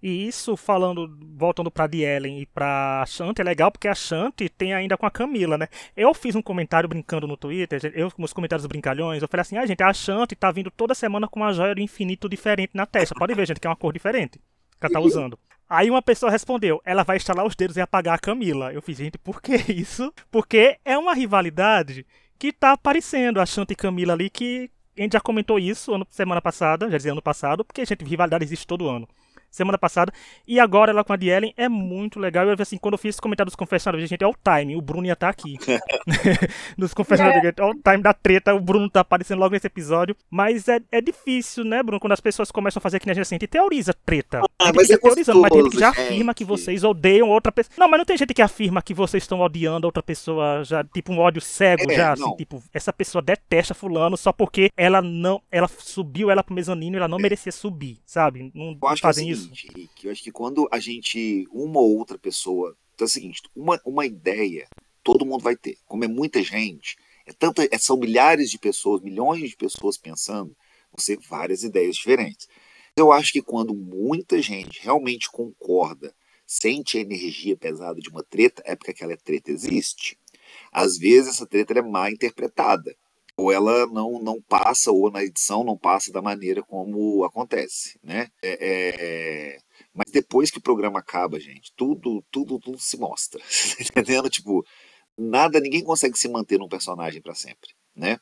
[0.02, 4.74] E isso falando, voltando pra Dielen e pra Shanti, é legal porque a Shanti tem
[4.74, 5.68] ainda com a Camila, né?
[5.96, 9.56] Eu fiz um comentário brincando no Twitter, eu com os comentários brincalhões, eu falei assim,
[9.56, 12.84] ah, gente, a Shanti tá vindo toda semana com uma joia do infinito diferente na
[12.84, 13.14] testa.
[13.14, 14.40] Pode ver, gente, que é uma cor diferente
[14.80, 15.38] que ela tá usando.
[15.68, 18.72] Aí uma pessoa respondeu, ela vai estalar os dedos e apagar a Camila.
[18.72, 20.12] Eu fiz, gente, por que isso?
[20.32, 22.04] Porque é uma rivalidade
[22.42, 26.04] que tá aparecendo, a Shanta e Camila ali, que a gente já comentou isso ano,
[26.10, 29.08] semana passada, já dizia ano passado, porque, gente, rivalidade existe todo ano
[29.52, 30.12] semana passada.
[30.48, 32.46] E agora ela com a Dielen é muito legal.
[32.46, 34.74] Eu assim, quando eu fiz esse comentário dos confessionários, gente, é o time.
[34.74, 35.58] O Bruno ia estar tá aqui.
[36.76, 37.52] dos confessionários, é.
[37.56, 38.54] é o time da treta.
[38.54, 40.16] O Bruno tá aparecendo logo nesse episódio.
[40.30, 42.00] Mas é, é difícil, né, Bruno?
[42.00, 44.40] Quando as pessoas começam a fazer que a gente assim, teoriza treta.
[44.58, 46.00] Ah, mas é teorizando, mas tem gente que já gente.
[46.00, 47.74] afirma que vocês odeiam outra pessoa.
[47.78, 51.12] Não, mas não tem gente que afirma que vocês estão odiando outra pessoa, já, tipo
[51.12, 55.42] um ódio cego, é, já, assim, tipo, essa pessoa detesta fulano só porque ela não.
[55.50, 57.22] Ela subiu ela pro mezanino e ela não é.
[57.22, 58.50] merecia subir, sabe?
[58.54, 62.18] Não, não fazem isso seguinte, Rick, eu acho que quando a gente, uma ou outra
[62.18, 64.68] pessoa, então é o seguinte, uma, uma ideia
[65.02, 65.76] todo mundo vai ter.
[65.86, 70.56] Como é muita gente, é tanta, é, são milhares de pessoas, milhões de pessoas pensando,
[70.92, 72.48] vão ser várias ideias diferentes.
[72.96, 76.14] Eu acho que quando muita gente realmente concorda,
[76.46, 80.18] sente a energia pesada de uma treta, é porque aquela treta existe.
[80.70, 82.94] Às vezes essa treta é mal interpretada
[83.36, 88.28] ou ela não, não passa, ou na edição não passa da maneira como acontece, né?
[88.42, 89.58] É, é...
[89.94, 93.40] Mas depois que o programa acaba, gente, tudo, tudo, tudo se mostra,
[93.94, 94.28] tá entendendo?
[94.28, 94.64] Tipo,
[95.16, 98.18] nada, ninguém consegue se manter num personagem para sempre, né?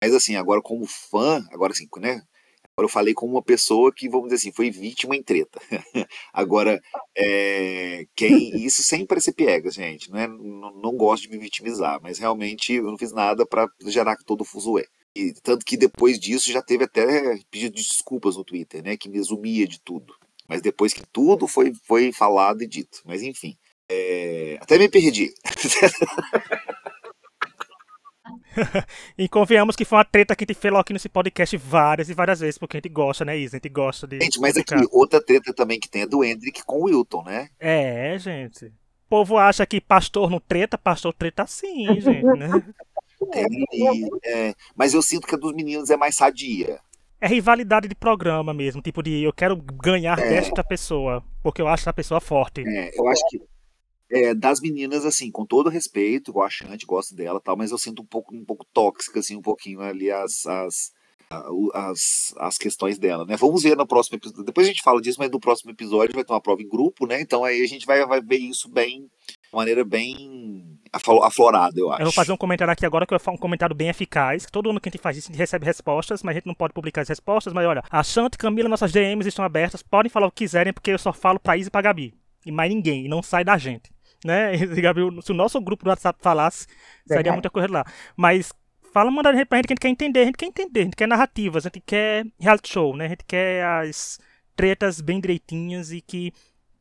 [0.00, 2.22] Mas assim, agora como fã, agora assim, né?
[2.74, 5.60] Agora eu falei como uma pessoa que, vamos dizer assim, foi vítima em treta.
[6.32, 6.80] Agora,
[7.16, 8.32] é, quem
[8.64, 10.10] isso sempre se pega, gente.
[10.10, 10.26] Né?
[10.26, 14.40] Não, não gosto de me vitimizar, mas realmente eu não fiz nada para gerar todo
[14.40, 14.84] o fuzué.
[15.14, 18.96] E tanto que depois disso já teve até pedido de desculpas no Twitter, né?
[18.96, 20.14] Que me exumia de tudo.
[20.48, 23.02] Mas depois que tudo foi, foi falado e dito.
[23.04, 23.54] Mas enfim.
[23.90, 25.30] É, até me perdi.
[29.16, 32.14] e convenhamos que foi uma treta que a gente fez aqui nesse podcast várias e
[32.14, 33.56] várias vezes, porque a gente gosta, né, Isa?
[33.56, 34.20] A gente gosta de.
[34.20, 37.48] Gente, mas aqui, outra treta também que tem é do Hendrick com o Wilton, né?
[37.58, 38.66] É, gente.
[38.66, 38.72] O
[39.08, 42.48] povo acha que pastor não treta, pastor treta sim, gente, né?
[43.32, 46.80] É, é, mas eu sinto que a dos meninos é mais sadia.
[47.20, 50.28] É rivalidade de programa mesmo, tipo de eu quero ganhar é.
[50.28, 52.64] desta pessoa, porque eu acho essa pessoa forte.
[52.66, 53.40] É, eu acho que
[54.12, 57.78] é, das meninas, assim, com todo respeito, igual a Chante, gosto dela tal, mas eu
[57.78, 60.92] sinto um pouco, um pouco tóxica, assim, um pouquinho ali as, as,
[61.72, 63.36] as, as questões dela, né?
[63.38, 64.44] Vamos ver no próximo episódio.
[64.44, 67.06] Depois a gente fala disso, mas no próximo episódio vai ter uma prova em grupo,
[67.06, 67.22] né?
[67.22, 70.78] Então aí a gente vai, vai ver isso bem, de maneira bem
[71.22, 72.02] aflorada, eu acho.
[72.02, 74.44] Eu vou fazer um comentário aqui agora que é um comentário bem eficaz.
[74.52, 76.54] Todo ano que a gente faz isso, a gente recebe respostas, mas a gente não
[76.54, 77.54] pode publicar as respostas.
[77.54, 80.72] Mas olha, a Chante e Camila, nossas DMs estão abertas, podem falar o que quiserem,
[80.72, 82.14] porque eu só falo pra Isa e pra Gabi.
[82.44, 83.90] E mais ninguém, e não sai da gente
[84.24, 84.52] né?
[85.22, 86.66] Se o nosso grupo do WhatsApp falasse,
[87.06, 87.84] seria muita coisa lá.
[88.16, 88.52] Mas
[88.92, 90.96] fala, manda pra gente que a gente quer entender, a gente quer entender, a gente
[90.96, 93.06] quer narrativas, a gente quer reality show, né?
[93.06, 94.20] A gente quer as
[94.54, 96.32] tretas bem direitinhas e que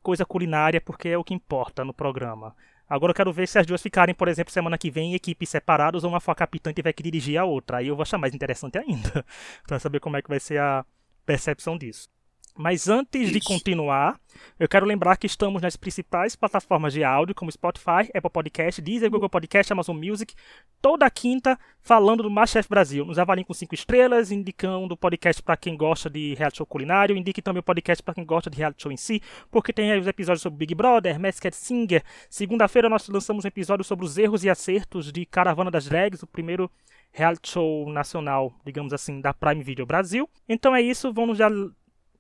[0.01, 2.56] coisa culinária, porque é o que importa no programa.
[2.89, 5.47] Agora eu quero ver se as duas ficarem, por exemplo, semana que vem em equipes
[5.47, 7.77] separadas ou uma for a capitã tiver que dirigir a outra.
[7.77, 9.25] Aí eu vou achar mais interessante ainda,
[9.65, 10.86] para saber como é que vai ser a
[11.25, 12.10] percepção disso.
[12.56, 13.34] Mas antes Isso.
[13.34, 14.20] de continuar,
[14.60, 19.10] eu quero lembrar que estamos nas principais plataformas de áudio, como Spotify, Apple Podcast, Deezer,
[19.10, 20.34] Google Podcast, Amazon Music,
[20.82, 23.06] toda quinta falando do Masterchef Brasil.
[23.06, 27.16] Nos avaliem com cinco estrelas, indicando o podcast para quem gosta de reality show culinário,
[27.16, 30.00] indique também o podcast para quem gosta de reality show em si, porque tem aí
[30.00, 32.04] os episódios sobre Big Brother, Masked Singer.
[32.30, 36.28] Segunda-feira nós lançamos um episódio sobre os erros e acertos de Caravana das Drags, o
[36.28, 36.70] primeiro
[37.12, 40.30] reality show nacional, digamos assim, da Prime Video Brasil.
[40.48, 41.50] Então é isso, vamos já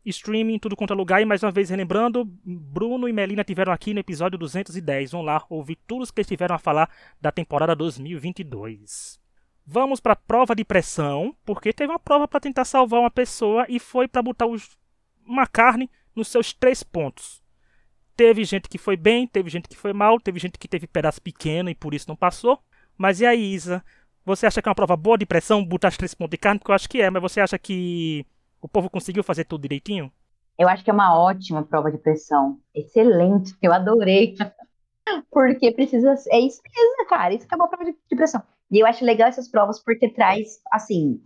[0.05, 1.21] streaming, tudo quanto é lugar.
[1.21, 5.11] E mais uma vez, relembrando, Bruno e Melina tiveram aqui no episódio 210.
[5.11, 9.19] Vão lá ouvir tudo o que eles tiveram a falar da temporada 2022.
[9.65, 13.65] Vamos para a prova de pressão, porque teve uma prova para tentar salvar uma pessoa
[13.69, 14.77] e foi para botar os,
[15.25, 17.41] uma carne nos seus três pontos.
[18.15, 21.21] Teve gente que foi bem, teve gente que foi mal, teve gente que teve pedaço
[21.21, 22.59] pequeno e por isso não passou.
[22.97, 23.83] Mas e aí, Isa?
[24.25, 26.59] Você acha que é uma prova boa de pressão botar os três pontos de carne?
[26.59, 28.25] Porque eu acho que é, mas você acha que
[28.61, 30.11] o povo conseguiu fazer tudo direitinho?
[30.57, 32.59] Eu acho que é uma ótima prova de pressão.
[32.73, 34.35] Excelente, eu adorei.
[35.31, 36.13] Porque precisa.
[36.29, 37.33] É isso mesmo, cara.
[37.33, 38.43] Isso que é uma prova de, pressão.
[38.69, 41.21] E eu acho legal essas provas porque traz, assim,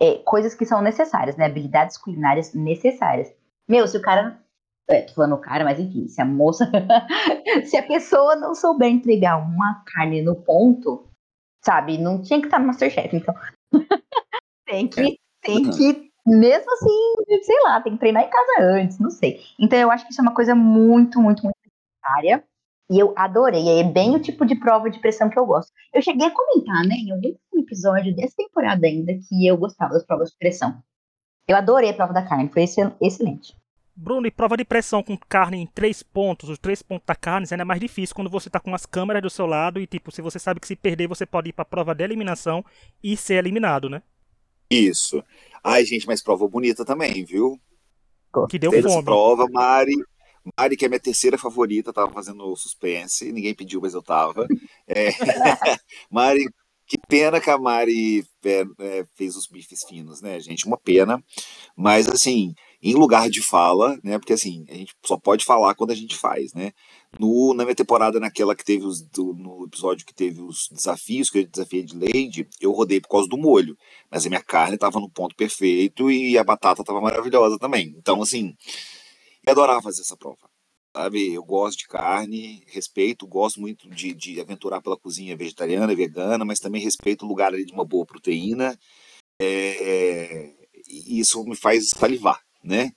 [0.00, 1.46] é, coisas que são necessárias, né?
[1.46, 3.34] Habilidades culinárias necessárias.
[3.68, 4.40] Meu, se o cara.
[4.88, 6.70] É, tô falando o cara, mas enfim, se a moça.
[7.66, 11.10] se a pessoa não souber entregar uma carne no ponto,
[11.64, 11.98] sabe?
[11.98, 13.34] Não tinha que estar no Masterchef, então.
[14.64, 15.18] tem que.
[15.42, 19.40] Tem que mesmo assim, sei lá, tem que treinar em casa antes, não sei.
[19.58, 22.44] Então eu acho que isso é uma coisa muito, muito, muito necessária.
[22.88, 25.72] E eu adorei, é bem o tipo de prova de pressão que eu gosto.
[25.92, 30.06] Eu cheguei a comentar, né, em algum episódio dessa temporada ainda, que eu gostava das
[30.06, 30.80] provas de pressão.
[31.48, 32.62] Eu adorei a prova da carne, foi
[33.00, 33.56] excelente.
[33.94, 37.46] Bruno, e prova de pressão com carne em três pontos, os três pontos da carne,
[37.50, 40.12] ainda é mais difícil quando você tá com as câmeras do seu lado e, tipo,
[40.12, 42.64] se você sabe que se perder, você pode ir pra prova de eliminação
[43.02, 44.02] e ser eliminado, né?
[44.70, 45.24] Isso.
[45.66, 47.58] Ai, gente, mas prova bonita também, viu?
[48.48, 49.04] Que deu Fez fome.
[49.04, 49.96] prova, Mari.
[50.56, 53.32] Mari, que é minha terceira favorita, tava fazendo suspense.
[53.32, 54.46] Ninguém pediu, mas eu tava.
[54.86, 55.08] É...
[56.08, 56.46] Mari,
[56.86, 60.66] que pena que a Mari é, é, fez os bifes finos, né, gente?
[60.66, 61.20] Uma pena.
[61.76, 64.18] Mas, assim, em lugar de fala, né?
[64.18, 66.72] Porque, assim, a gente só pode falar quando a gente faz, né?
[67.18, 69.02] No, na minha temporada, naquela que teve os.
[69.02, 73.08] Do, no episódio que teve os desafios, que eu desafiei de Lady, eu rodei por
[73.08, 73.76] causa do molho.
[74.10, 77.94] Mas a minha carne tava no ponto perfeito e a batata tava maravilhosa também.
[77.96, 78.54] Então, assim,
[79.46, 80.48] eu adorava fazer essa prova.
[80.96, 86.42] Sabe, eu gosto de carne, respeito, gosto muito de, de aventurar pela cozinha vegetariana, vegana,
[86.42, 88.78] mas também respeito o lugar ali de uma boa proteína.
[89.38, 90.54] É,
[90.88, 92.90] e isso me faz salivar, né?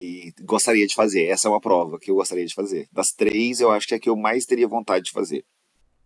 [0.00, 1.26] E gostaria de fazer.
[1.26, 2.88] Essa é uma prova que eu gostaria de fazer.
[2.92, 5.44] Das três, eu acho que é a que eu mais teria vontade de fazer.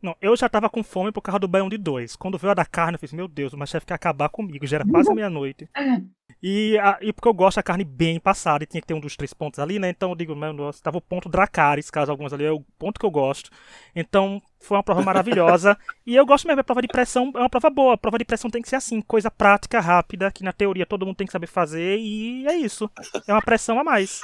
[0.02, 2.16] Não, eu já tava com fome por causa do banho de dois.
[2.16, 4.66] Quando veio a da carne, eu fiz, meu Deus, o Masterchef quer acabar comigo.
[4.66, 5.68] Já era quase meia-noite.
[6.42, 9.00] E, a, e porque eu gosto da carne bem passada, e tinha que ter um
[9.00, 9.90] dos três pontos ali, né?
[9.90, 12.98] Então eu digo, meu Deus, tava o ponto Dracarys, caso algumas ali, é o ponto
[12.98, 13.50] que eu gosto.
[13.94, 15.76] Então foi uma prova maravilhosa.
[16.06, 17.94] e eu gosto mesmo, a prova de pressão é uma prova boa.
[17.94, 21.04] A prova de pressão tem que ser assim, coisa prática, rápida, que na teoria todo
[21.04, 22.90] mundo tem que saber fazer, e é isso.
[23.26, 24.22] É uma pressão a mais.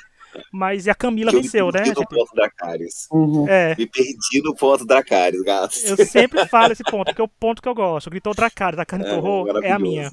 [0.52, 1.78] Mas e a Camila eu venceu, me né?
[1.82, 2.08] perdi no gente?
[2.14, 3.06] ponto Dracarys.
[3.10, 3.48] Uhum.
[3.48, 3.74] É.
[3.76, 5.84] Me perdi no ponto Dracarys, gatos.
[5.84, 8.10] Eu sempre falo esse ponto, que é o ponto que eu gosto.
[8.10, 10.10] Gritou Dracarys, a carne É, torrou, é a minha.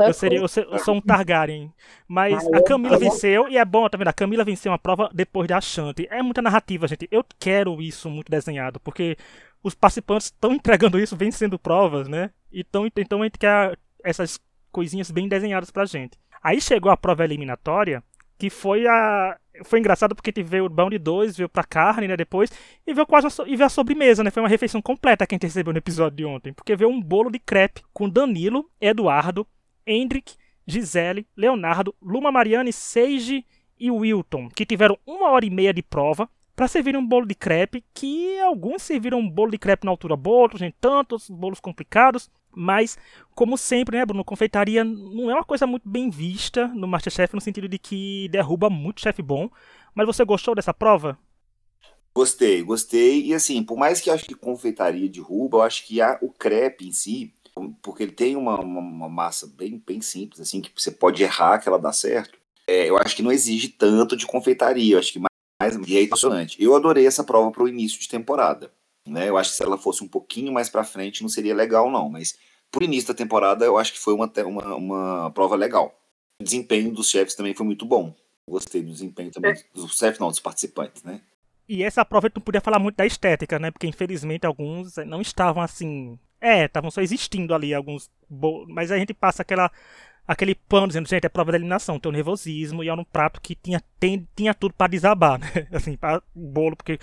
[0.00, 1.72] Eu, seria, eu, sou um Targaryen.
[2.06, 4.06] Mas Ah, a eu- Camila eu- venceu, e é bom, tá vendo?
[4.06, 6.06] A Camila venceu uma prova depois da Shanti.
[6.08, 7.08] É muita narrativa, gente.
[7.10, 9.16] Eu quero isso muito desenhado, porque
[9.60, 12.30] os participantes estão entregando isso, vencendo provas, né?
[12.52, 14.38] Então, então a gente quer essas
[14.70, 16.16] coisinhas bem desenhadas pra gente.
[16.40, 18.00] Aí chegou a prova eliminatória,
[18.38, 19.36] que foi a.
[19.64, 22.48] Foi engraçado porque gente veio o de dois, veio pra carne, né, depois,
[22.86, 24.30] e veio quase so- e veio a sobremesa, né?
[24.30, 26.52] Foi uma refeição completa que a gente recebeu no episódio de ontem.
[26.52, 29.44] Porque veio um bolo de crepe com Danilo, Eduardo,
[29.84, 33.44] Hendrik, Gisele, Leonardo, Luma Mariane, Seiji
[33.80, 37.34] e Wilton, que tiveram uma hora e meia de prova para servir um bolo de
[37.34, 41.30] crepe, que alguns serviram um bolo de crepe na altura boa, outros nem tanto, outros
[41.30, 42.98] bolos complicados, mas
[43.34, 47.40] como sempre, né, Bruno, confeitaria não é uma coisa muito bem vista no Masterchef no
[47.40, 49.50] sentido de que derruba muito chefe bom,
[49.94, 51.18] mas você gostou dessa prova?
[52.14, 53.26] Gostei, gostei.
[53.26, 56.88] E assim, por mais que eu acho que confeitaria derruba, eu acho que o crepe
[56.88, 57.32] em si,
[57.82, 61.58] porque ele tem uma, uma, uma massa bem, bem simples, assim, que você pode errar
[61.58, 62.38] que ela dá certo.
[62.66, 66.02] É, eu acho que não exige tanto de confeitaria, eu acho que mais, e é
[66.02, 66.62] impressionante.
[66.62, 68.72] Eu adorei essa prova para o início de temporada.
[69.08, 69.28] Né?
[69.28, 72.08] Eu acho que se ela fosse um pouquinho mais para frente não seria legal, não.
[72.08, 72.38] Mas
[72.70, 75.94] pro início da temporada eu acho que foi uma, uma, uma prova legal.
[76.40, 78.14] O desempenho dos chefes também foi muito bom.
[78.48, 81.20] Gostei do desempenho também dos chefes, não, dos participantes, né?
[81.68, 83.70] E essa prova a gente não podia falar muito da estética, né?
[83.70, 86.18] Porque infelizmente alguns não estavam assim.
[86.40, 88.08] É, estavam só existindo ali alguns.
[88.30, 89.70] bo- Mas a gente passa aquela.
[90.28, 93.40] Aquele pano dizendo, gente, é prova da eliminação, tem um nervosismo, e era um prato
[93.40, 95.66] que tinha, tem, tinha tudo para desabar, né?
[95.72, 96.98] Assim, para bolo, porque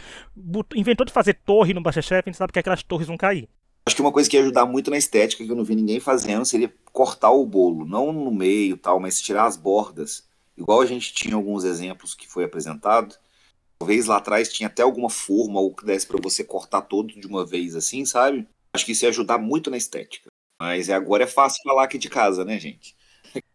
[0.76, 3.50] inventou de fazer torre no Masterchef, a gente sabe que aquelas torres vão cair.
[3.88, 6.00] Acho que uma coisa que ia ajudar muito na estética, que eu não vi ninguém
[6.00, 10.28] fazendo, seria cortar o bolo, não no meio tal, mas tirar as bordas.
[10.58, 13.16] Igual a gente tinha alguns exemplos que foi apresentado.
[13.78, 17.28] Talvez lá atrás tinha até alguma forma ou que desse para você cortar todo de
[17.28, 18.48] uma vez assim, sabe?
[18.74, 20.30] Acho que isso ia ajudar muito na estética.
[20.60, 22.96] Mas agora é fácil falar aqui de casa, né, gente?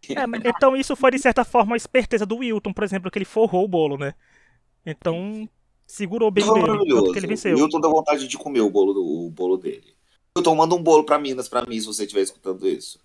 [0.08, 3.24] É, então isso foi de certa forma a esperteza do Wilton, por exemplo, que ele
[3.24, 4.14] forrou o bolo, né?
[4.84, 5.48] Então
[5.86, 7.56] segurou bem dele, tanto que ele venceu.
[7.56, 9.94] O Wilton dá vontade de comer o bolo, do, o bolo dele.
[10.36, 12.98] Wilton, manda um bolo pra Minas pra mim, se você estiver escutando isso.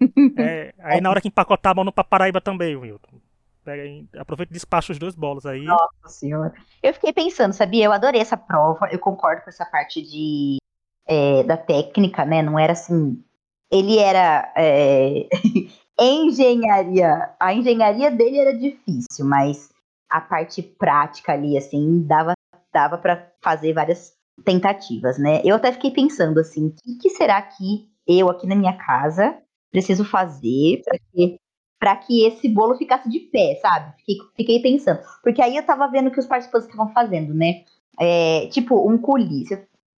[0.36, 3.20] É, aí na hora que empacotar, manda pra Paraíba também, Wilton.
[3.64, 5.62] Pega aí, aproveita e despacha os dois bolos aí.
[5.62, 6.52] Nossa senhora.
[6.82, 7.86] Eu fiquei pensando, sabia?
[7.86, 8.88] Eu adorei essa prova.
[8.92, 10.58] Eu concordo com essa parte de
[11.06, 12.42] é, da técnica, né?
[12.42, 13.22] Não era assim.
[13.70, 15.26] Ele era é,
[15.98, 17.34] engenharia.
[17.38, 19.70] A engenharia dele era difícil, mas
[20.10, 22.34] a parte prática ali, assim, dava,
[22.72, 25.40] dava para fazer várias tentativas, né?
[25.44, 29.38] Eu até fiquei pensando assim, o que, que, será que eu aqui na minha casa
[29.70, 31.38] preciso fazer para que
[31.78, 33.92] para que esse bolo ficasse de pé, sabe?
[33.98, 35.00] Fiquei, fiquei, pensando.
[35.22, 37.62] Porque aí eu tava vendo que os participantes estavam fazendo, né?
[38.00, 39.44] É, tipo, um culi.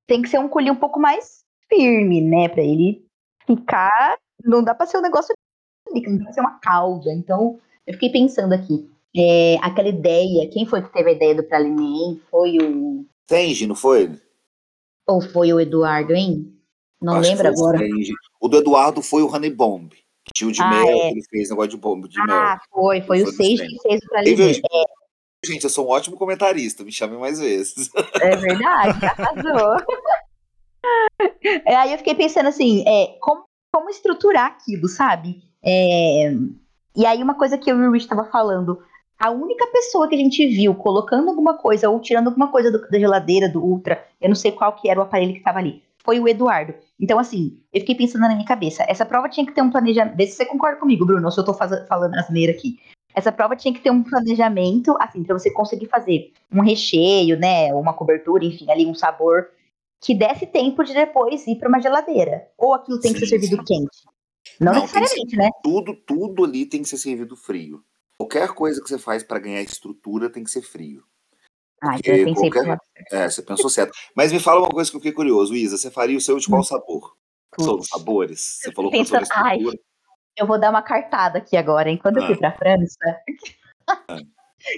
[0.08, 2.50] Tem que ser um culi um pouco mais firme, né?
[2.50, 3.06] Pra ele
[3.46, 4.18] ficar.
[4.44, 5.36] Não dá pra ser um negócio.
[6.02, 7.14] Não dá pra ser uma cauda.
[7.14, 8.90] Então, eu fiquei pensando aqui.
[9.16, 12.22] É, aquela ideia, quem foi que teve a ideia do Pralimem?
[12.30, 13.06] Foi o.
[13.28, 14.12] Tenji, não foi?
[15.08, 16.54] Ou foi o Eduardo, hein?
[17.02, 17.80] Não Acho lembro agora.
[18.40, 19.94] O do Eduardo foi o Honey Bomb.
[20.34, 21.10] Tio de ah, mel, é.
[21.10, 22.36] que ele fez negócio de bomba de ah, mel.
[22.36, 24.52] Ah, foi, foi, o Seixas que fez o Pralimem.
[24.52, 24.84] É.
[25.46, 27.92] Gente, eu sou um ótimo comentarista, me chame mais vezes.
[28.22, 29.78] É verdade, arrasou.
[31.66, 35.42] É, aí eu fiquei pensando assim, é, como, como estruturar aquilo, sabe?
[35.66, 36.32] É,
[36.96, 38.82] e aí uma coisa que eu e o Rich estava falando,
[39.20, 42.88] a única pessoa que a gente viu colocando alguma coisa ou tirando alguma coisa do,
[42.90, 45.82] da geladeira, do Ultra, eu não sei qual que era o aparelho que estava ali,
[46.04, 46.74] foi o Eduardo.
[47.00, 50.16] Então, assim, eu fiquei pensando na minha cabeça, essa prova tinha que ter um planejamento,
[50.16, 52.80] vê se você concorda comigo, Bruno, ou se eu faz, falando asneira aqui.
[53.14, 57.74] Essa prova tinha que ter um planejamento, assim, para você conseguir fazer um recheio, né,
[57.74, 59.48] uma cobertura, enfim, ali um sabor
[60.02, 62.48] que desse tempo de depois ir para uma geladeira.
[62.58, 64.04] Ou aquilo tem que ser servido quente.
[64.60, 65.50] Não, Não necessariamente, né?
[65.64, 67.84] Tudo, tudo ali tem que ser servido frio.
[68.18, 71.04] Qualquer coisa que você faz para ganhar estrutura tem que ser frio.
[71.82, 72.78] Ah, então eu pensei qualquer...
[73.12, 73.94] É, você pensou certo.
[74.16, 75.78] Mas me fala uma coisa que eu fiquei curioso, Isa.
[75.78, 76.64] Você faria o seu de qual hum.
[76.64, 77.16] sabor?
[77.60, 78.60] São os sabores?
[78.62, 79.60] Você falou que sobre Ai,
[80.38, 82.00] eu vou dar uma cartada aqui agora, hein?
[82.02, 82.22] Quando ah.
[82.22, 82.40] eu fui ah.
[82.40, 83.22] pra França,
[83.88, 84.20] ah.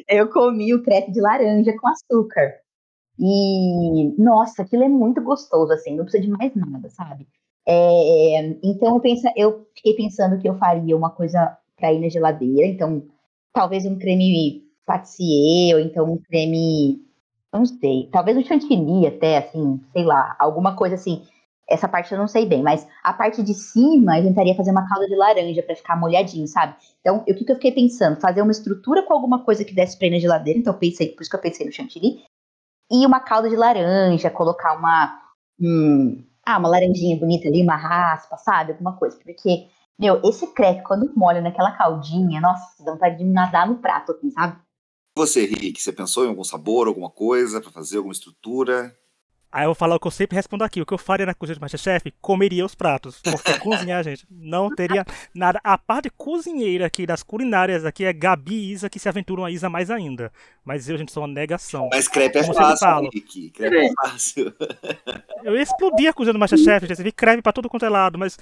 [0.08, 2.60] eu comi o crepe de laranja com açúcar.
[3.20, 7.28] E, nossa, aquilo é muito gostoso, assim, não precisa de mais nada, sabe?
[7.70, 12.08] É, então eu, pensa, eu fiquei pensando que eu faria uma coisa para ir na
[12.08, 13.04] geladeira, então
[13.52, 17.02] talvez um creme patissier, ou então um creme,
[17.52, 21.24] não sei, talvez um chantilly até, assim, sei lá, alguma coisa assim.
[21.70, 24.88] Essa parte eu não sei bem, mas a parte de cima eu tentaria fazer uma
[24.88, 26.74] calda de laranja para ficar molhadinho, sabe?
[27.02, 28.22] Então, o que, que eu fiquei pensando?
[28.22, 31.10] Fazer uma estrutura com alguma coisa que desse pra ir na geladeira, então eu pensei,
[31.10, 32.24] por isso que eu pensei no chantilly,
[32.90, 35.20] e uma calda de laranja, colocar uma,
[35.60, 38.72] um, ah, uma laranjinha bonita ali, uma raspa, sabe?
[38.72, 39.20] Alguma coisa.
[39.22, 39.68] Porque,
[40.00, 44.32] meu, esse crepe, quando molha naquela caldinha, nossa, dá vontade de nadar no prato, assim,
[44.32, 44.58] sabe?
[45.18, 48.96] Você, Rick, você pensou em algum sabor, alguma coisa para fazer, alguma estrutura?
[49.52, 50.82] Aí eu vou falar o que eu sempre respondo aqui.
[50.82, 52.14] O que eu faria na cozinha de Masterchef?
[52.22, 53.22] Comeria os pratos.
[53.22, 55.60] Porque cozinhar, gente, não teria nada.
[55.64, 59.52] A parte cozinheira aqui, das culinárias aqui, é Gabi e Isa que se aventuram a
[59.52, 60.32] Isa mais ainda.
[60.66, 61.90] Mas eu, gente, sou uma negação.
[61.92, 63.10] Mas crepe é Como fácil.
[63.54, 64.54] Crepe é fácil.
[65.44, 66.98] Eu ia explodir a cozinha do Masterchef, gente.
[66.98, 68.38] Você vi crepe pra todo quanto é lado, mas...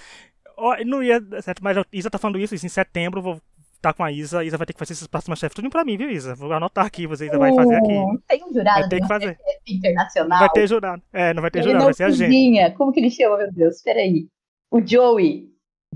[0.86, 1.22] Não ia...
[1.42, 3.42] Certo, mas Isa tá falando isso, isso em setembro, vou
[3.82, 5.86] tá com a Isa, a Isa vai ter que fazer esses próximos chefes tudo pra
[5.86, 6.36] mim, viu, Isa?
[6.36, 7.94] Vou anotar aqui, você Isa vai fazer aqui.
[8.28, 9.38] Tem um jurado vai ter que fazer.
[9.68, 10.40] internacional.
[10.40, 11.02] Vai ter jurado.
[11.14, 12.66] É, não vai ter ele jurado, vai ser cozinha.
[12.66, 12.78] a gente.
[12.78, 13.82] Como que ele chama, meu Deus?
[13.82, 14.28] Peraí.
[14.72, 15.50] O Joey.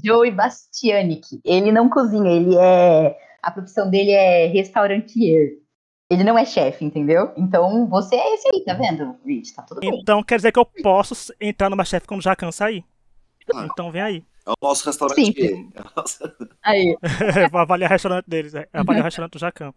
[0.03, 1.41] Joey Bastianic.
[1.43, 3.17] Ele não cozinha, ele é.
[3.41, 5.59] A profissão dele é restaurantier.
[6.11, 7.31] Ele não é chefe, entendeu?
[7.37, 9.53] Então você é esse aí, tá vendo, Rich?
[9.53, 9.99] Tá tudo bem.
[9.99, 12.83] Então quer dizer que eu posso entrar numa chefe quando já cansa aí.
[13.53, 13.67] Ah.
[13.71, 14.23] Então vem aí.
[14.49, 15.71] É o nosso restaurante Sim.
[16.65, 16.97] Aí.
[17.51, 18.67] Vou avaliar o restaurante deles, é.
[18.73, 19.71] avaliar o restaurante do Jacan.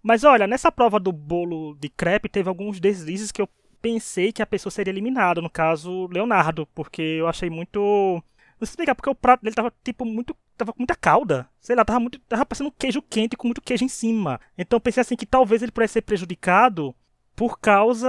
[0.00, 3.48] Mas olha, nessa prova do bolo de crepe teve alguns deslizes que eu
[3.82, 7.80] pensei que a pessoa seria eliminada, no caso, Leonardo, porque eu achei muito.
[7.80, 10.34] Não sei explicar, porque o prato dele tava tipo muito.
[10.56, 11.48] Tava com muita calda.
[11.60, 12.20] Sei lá, tava muito.
[12.20, 14.40] Tava parecendo um queijo quente com muito queijo em cima.
[14.56, 16.94] Então eu pensei assim que talvez ele pudesse ser prejudicado
[17.38, 18.08] por causa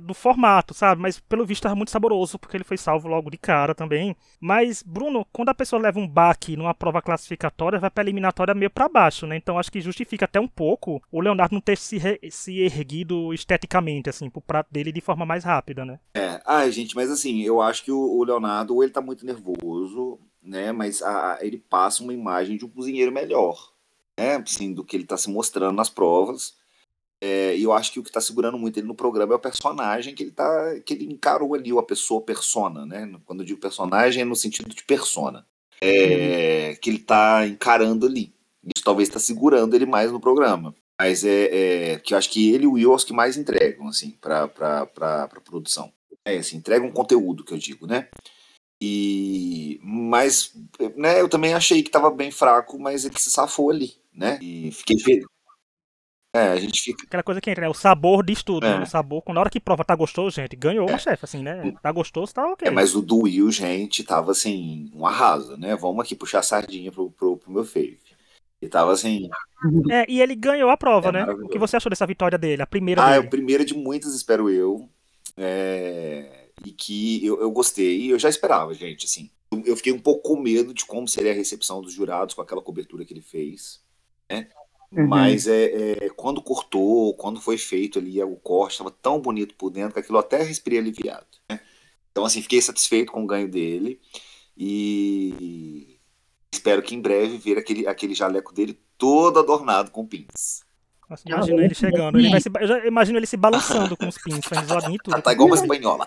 [0.00, 1.02] do formato, sabe?
[1.02, 4.16] Mas pelo visto estava muito saboroso, porque ele foi salvo logo de cara também.
[4.38, 8.70] Mas, Bruno, quando a pessoa leva um baque numa prova classificatória, vai pra eliminatória meio
[8.70, 9.36] para baixo, né?
[9.36, 11.98] Então acho que justifica até um pouco o Leonardo não ter se,
[12.30, 15.98] se erguido esteticamente, assim, pro prato dele de forma mais rápida, né?
[16.14, 20.70] É, ai, gente, mas assim, eu acho que o, Leonardo, ele tá muito nervoso, né?
[20.70, 23.72] Mas a, ele passa uma imagem de um cozinheiro melhor,
[24.16, 24.36] né?
[24.36, 26.59] Assim, do que ele tá se mostrando nas provas.
[27.22, 29.40] É, e eu acho que o que está segurando muito ele no programa é o
[29.40, 33.12] personagem que ele tá, que ele encarou ali, a pessoa persona, né?
[33.26, 35.46] Quando eu digo personagem é no sentido de persona.
[35.82, 36.76] É.
[36.80, 38.32] Que ele está encarando ali.
[38.74, 40.74] Isso talvez está segurando ele mais no programa.
[41.00, 43.88] Mas é, é, que eu acho que ele e o Will os que mais entregam,
[43.88, 45.90] assim, para a produção.
[46.26, 48.08] É, assim, entregam conteúdo, que eu digo, né?
[48.82, 50.54] E, mas,
[50.96, 54.38] né, eu também achei que estava bem fraco, mas ele se safou ali, né?
[54.42, 55.24] E fiquei feliz.
[56.32, 57.04] É, a gente fica.
[57.04, 57.68] Aquela coisa que entra, né?
[57.68, 58.64] O sabor diz tudo.
[58.64, 58.78] É.
[58.78, 58.84] Né?
[58.84, 60.92] O sabor, quando na hora que prova tá gostoso, gente, ganhou é.
[60.92, 61.74] uma chefe, assim, né?
[61.82, 62.68] Tá gostoso, tá ok.
[62.68, 65.74] É, mas o do Will, gente, tava assim, um arraso, né?
[65.74, 67.98] Vamos aqui puxar a sardinha pro, pro, pro meu fave.
[68.62, 69.28] E tava assim.
[69.90, 71.24] É, e ele ganhou a prova, é, né?
[71.24, 72.62] O que você achou dessa vitória dele?
[72.62, 73.24] A primeira ah, dele?
[73.24, 74.88] é a primeira de muitas, espero eu.
[75.36, 76.48] É...
[76.64, 79.30] E que eu, eu gostei, eu já esperava, gente, assim.
[79.64, 82.62] Eu fiquei um pouco com medo de como seria a recepção dos jurados com aquela
[82.62, 83.80] cobertura que ele fez.
[84.30, 84.46] Né?
[84.92, 85.06] Uhum.
[85.06, 85.64] Mas é,
[86.04, 90.00] é, quando cortou, quando foi feito ali o corte, estava tão bonito por dentro que
[90.00, 91.26] aquilo até respirei aliviado.
[91.48, 91.60] Né?
[92.10, 94.00] Então, assim, fiquei satisfeito com o ganho dele
[94.56, 95.98] e
[96.52, 100.64] espero que em breve ver aquele, aquele jaleco dele todo adornado com pins.
[101.08, 102.18] Nossa, imagina ele chegando.
[102.18, 105.22] Ele vai se, eu já imagino ele se balançando com os pins, fazendo e tudo.
[105.22, 106.06] Tá igual uma espanhola.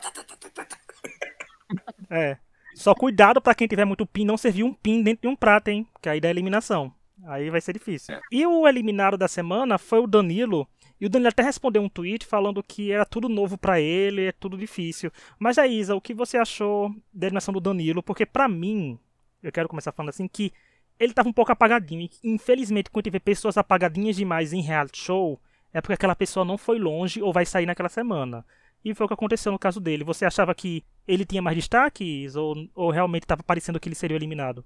[2.09, 2.37] É.
[2.75, 5.69] Só cuidado para quem tiver muito pin, não servir um pin dentro de um prato,
[5.69, 5.87] hein?
[6.01, 6.93] Que aí dá eliminação.
[7.25, 8.15] Aí vai ser difícil.
[8.15, 8.21] É.
[8.31, 10.67] E o eliminado da semana foi o Danilo.
[10.99, 14.31] E o Danilo até respondeu um tweet falando que era tudo novo para ele, é
[14.31, 15.11] tudo difícil.
[15.39, 18.03] Mas a Isa, o que você achou da eliminação do Danilo?
[18.03, 18.99] Porque para mim,
[19.41, 20.51] eu quero começar falando assim que
[20.99, 22.09] ele tava um pouco apagadinho.
[22.23, 25.39] E infelizmente, quando tiver pessoas apagadinhas demais em reality show,
[25.73, 28.45] é porque aquela pessoa não foi longe ou vai sair naquela semana.
[28.85, 30.03] E foi o que aconteceu no caso dele.
[30.03, 34.15] Você achava que ele tinha mais destaques ou, ou realmente estava parecendo que ele seria
[34.15, 34.63] eliminado?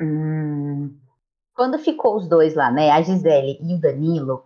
[0.00, 0.94] Hum,
[1.54, 4.44] quando ficou os dois lá, né, a Gisele e o Danilo,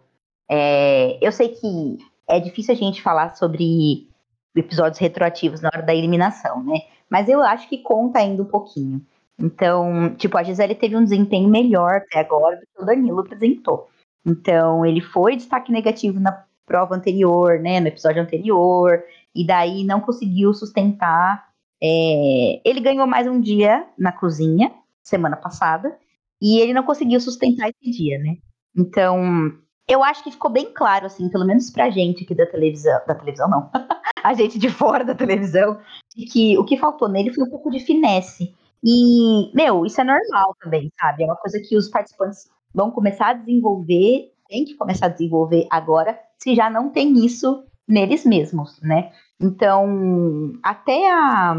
[0.51, 1.99] é, eu sei que
[2.29, 4.09] é difícil a gente falar sobre
[4.55, 6.81] episódios retroativos na hora da eliminação, né?
[7.09, 9.01] Mas eu acho que conta ainda um pouquinho.
[9.39, 13.89] Então, tipo, a Gisele teve um desempenho melhor até agora do que o Danilo apresentou.
[14.27, 19.03] Então, ele foi destaque negativo na prova anterior, né, no episódio anterior,
[19.35, 21.49] e daí não conseguiu sustentar.
[21.83, 25.97] É, ele ganhou mais um dia na cozinha, semana passada,
[26.41, 28.37] e ele não conseguiu sustentar esse dia, né?
[28.77, 29.53] Então,
[29.89, 33.15] eu acho que ficou bem claro, assim, pelo menos pra gente aqui da televisão, da
[33.15, 33.71] televisão não,
[34.23, 35.79] a gente de fora da televisão,
[36.15, 38.55] de que o que faltou nele foi um pouco de finesse.
[38.85, 41.25] E, meu, isso é normal também, sabe?
[41.25, 45.67] É uma coisa que os participantes vão começar a desenvolver, tem que começar a desenvolver
[45.71, 49.11] agora, se já não tem isso neles mesmos, né?
[49.41, 51.57] Então, até a,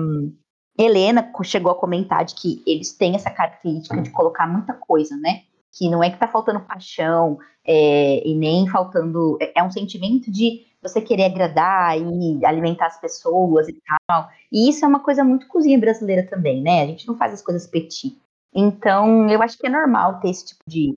[0.80, 5.42] Helena chegou a comentar de que eles têm essa característica de colocar muita coisa, né?
[5.72, 9.38] Que não é que tá faltando paixão é, e nem faltando.
[9.42, 13.78] É, é um sentimento de você querer agradar e alimentar as pessoas e
[14.08, 14.30] tal.
[14.50, 16.84] E isso é uma coisa muito cozinha brasileira também, né?
[16.84, 18.18] A gente não faz as coisas petit.
[18.56, 20.96] Então, eu acho que é normal ter esse tipo de,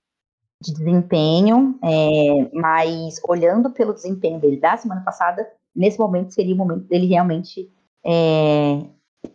[0.61, 6.57] de desempenho, é, mas olhando pelo desempenho dele da semana passada, nesse momento seria o
[6.57, 7.69] momento dele realmente
[8.05, 8.81] é,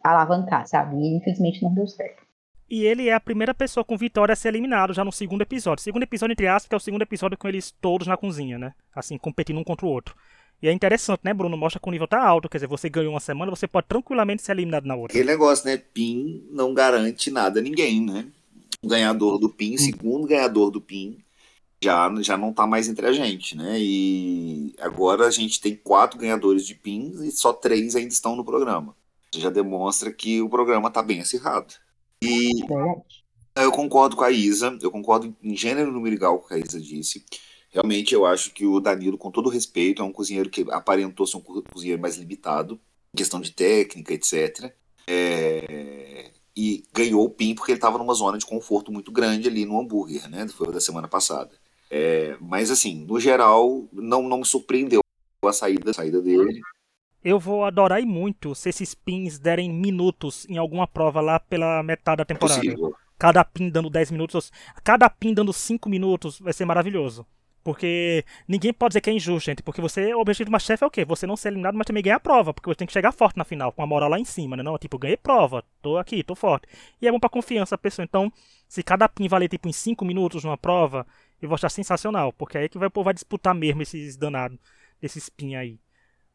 [0.02, 0.96] alavancar, sabe?
[0.96, 2.28] E infelizmente não deu certo.
[2.70, 5.82] E ele é a primeira pessoa com vitória a ser eliminado já no segundo episódio.
[5.82, 8.74] Segundo episódio, entre aspas, que é o segundo episódio com eles todos na cozinha, né?
[8.94, 10.14] Assim, competindo um contra o outro.
[10.60, 11.56] E é interessante, né, Bruno?
[11.56, 12.48] Mostra que o nível tá alto.
[12.48, 15.16] Quer dizer, você ganhou uma semana, você pode tranquilamente ser eliminado na outra.
[15.16, 15.78] Aquele negócio, né?
[15.78, 18.26] PIN não garante nada a ninguém, né?
[18.82, 21.18] O ganhador do PIN, segundo ganhador do PIN,
[21.82, 23.76] já, já não tá mais entre a gente, né?
[23.78, 28.44] E agora a gente tem quatro ganhadores de PIN e só três ainda estão no
[28.44, 28.94] programa
[29.34, 31.74] já demonstra que o programa está bem acirrado.
[32.22, 32.50] E
[33.56, 36.80] eu concordo com a Isa, eu concordo em gênero numerical com o que a Isa
[36.80, 37.24] disse.
[37.70, 41.36] Realmente eu acho que o Danilo, com todo respeito, é um cozinheiro que aparentou ser
[41.36, 42.80] um cozinheiro mais limitado,
[43.14, 44.72] em questão de técnica, etc.
[45.06, 46.30] É...
[46.56, 49.78] E ganhou o PIN porque ele estava numa zona de conforto muito grande ali no
[49.78, 50.48] hambúrguer, né?
[50.48, 51.54] Foi da semana passada.
[51.90, 52.36] É...
[52.40, 55.00] Mas assim, no geral, não, não me surpreendeu
[55.44, 56.60] a saída, a saída dele.
[57.22, 61.82] Eu vou adorar e muito se esses pins derem minutos em alguma prova lá pela
[61.82, 62.60] metade da temporada.
[62.60, 62.94] Possível.
[63.18, 64.52] Cada pin dando 10 minutos,
[64.84, 67.26] cada pin dando 5 minutos vai ser maravilhoso.
[67.68, 69.62] Porque ninguém pode dizer que é injusto, gente.
[69.62, 71.04] Porque você, o objetivo do Masterchef é o quê?
[71.04, 72.54] Você não ser eliminado, mas também ganhar a prova.
[72.54, 74.62] Porque você tem que chegar forte na final, com a moral lá em cima, né?
[74.62, 76.66] Não, tipo, ganhei prova, tô aqui, tô forte.
[77.02, 78.04] E é bom pra confiança da pessoa.
[78.04, 78.32] Então,
[78.66, 81.06] se cada pin valer, tipo, em 5 minutos numa prova,
[81.42, 82.32] eu vou achar sensacional.
[82.32, 84.58] Porque é aí que vai, o povo vai disputar mesmo esses danados,
[84.98, 85.78] desses pin aí.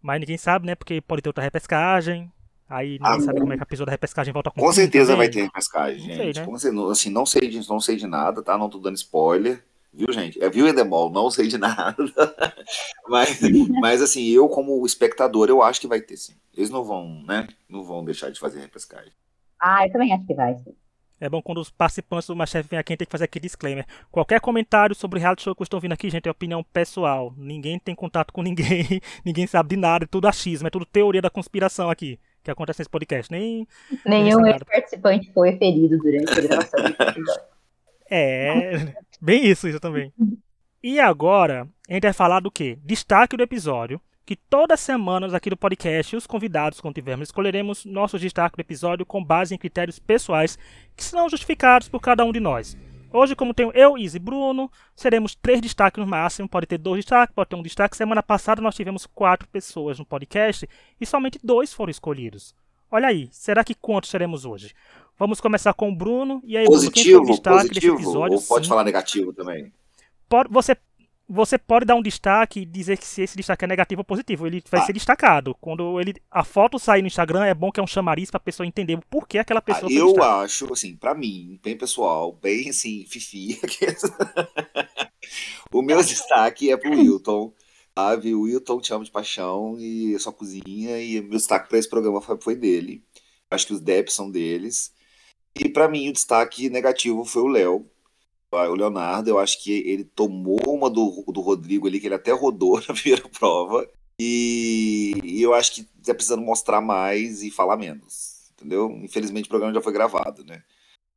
[0.03, 0.75] Mas ninguém sabe, né?
[0.75, 2.31] Porque pode ter outra repescagem.
[2.69, 5.07] Aí ninguém Ah, sabe como é que a pessoa da repescagem volta com Com certeza
[5.13, 5.17] também.
[5.17, 6.39] vai ter repescagem, Não sei, gente.
[6.39, 6.45] né?
[6.45, 8.57] Com certeza, assim, não sei, de, não sei de nada, tá?
[8.57, 9.63] Não tô dando spoiler.
[9.93, 10.43] Viu, gente?
[10.43, 11.09] É, viu, Endemol?
[11.11, 11.95] Não sei de nada.
[13.07, 13.39] mas,
[13.79, 16.35] mas, assim, eu, como espectador, eu acho que vai ter, sim.
[16.55, 17.47] Eles não vão, né?
[17.69, 19.11] Não vão deixar de fazer repescagem.
[19.59, 20.55] Ah, eu também acho que vai.
[20.59, 20.75] sim.
[21.19, 23.85] É bom quando os participantes do Masterchef vêm aqui, tem que fazer aquele disclaimer.
[24.11, 27.33] Qualquer comentário sobre reality show que estão vindo aqui, gente, é opinião pessoal.
[27.37, 31.21] Ninguém tem contato com ninguém, ninguém sabe de nada, é tudo achismo, é tudo teoria
[31.21, 33.31] da conspiração aqui, que acontece nesse podcast.
[33.31, 33.67] Nem.
[34.05, 37.43] Nenhum ex-participante foi ferido durante a gravação desse episódio.
[38.09, 40.11] É, bem isso, isso também.
[40.83, 42.77] E agora, a gente vai falar do quê?
[42.83, 47.83] Destaque do episódio, que todas as semanas aqui do podcast, os convidados, quando tivermos, escolheremos
[47.85, 50.57] nossos destaques do episódio com base em critérios pessoais
[50.95, 52.77] que serão justificados por cada um de nós.
[53.11, 56.49] Hoje, como tenho eu, Izzy e Bruno, seremos três destaques no máximo.
[56.49, 57.95] Pode ter dois destaques, pode ter um destaque.
[57.95, 60.67] Semana passada nós tivemos quatro pessoas no podcast
[60.99, 62.55] e somente dois foram escolhidos.
[62.89, 64.73] Olha aí, será que quantos seremos hoje?
[65.19, 66.41] Vamos começar com o Bruno.
[66.43, 67.95] E aí, Bruno, quem foi o Positivo, destaque positivo.
[67.97, 68.37] desse episódio?
[68.37, 69.71] Ou pode Sim falar negativo também.
[70.27, 70.75] pode- você,
[71.33, 74.45] você pode dar um destaque e dizer que se esse destaque é negativo ou positivo.
[74.47, 74.85] Ele vai Ah.
[74.85, 75.55] ser destacado.
[75.59, 78.65] Quando ele, a foto sair no Instagram, é bom que é um chamariz pra pessoa
[78.67, 82.69] entender o porquê aquela Ah, pessoa foi eu acho, assim, pra mim, bem pessoal, bem
[82.69, 83.59] assim, fifi.
[85.73, 87.53] o meu destaque é pro Wilton.
[87.97, 91.87] Sabe, o Wilton te amo de paixão e sua cozinha, e meu destaque pra esse
[91.87, 93.03] programa foi, foi dele.
[93.51, 94.91] Acho que os deps são deles.
[95.55, 97.87] E pra mim, o destaque negativo foi o Léo.
[98.53, 102.31] O Leonardo, eu acho que ele tomou uma do, do Rodrigo ali, que ele até
[102.31, 103.87] rodou na primeira prova.
[104.19, 108.51] E, e eu acho que tá precisando mostrar mais e falar menos.
[108.53, 108.91] Entendeu?
[109.03, 110.61] Infelizmente o programa já foi gravado, né?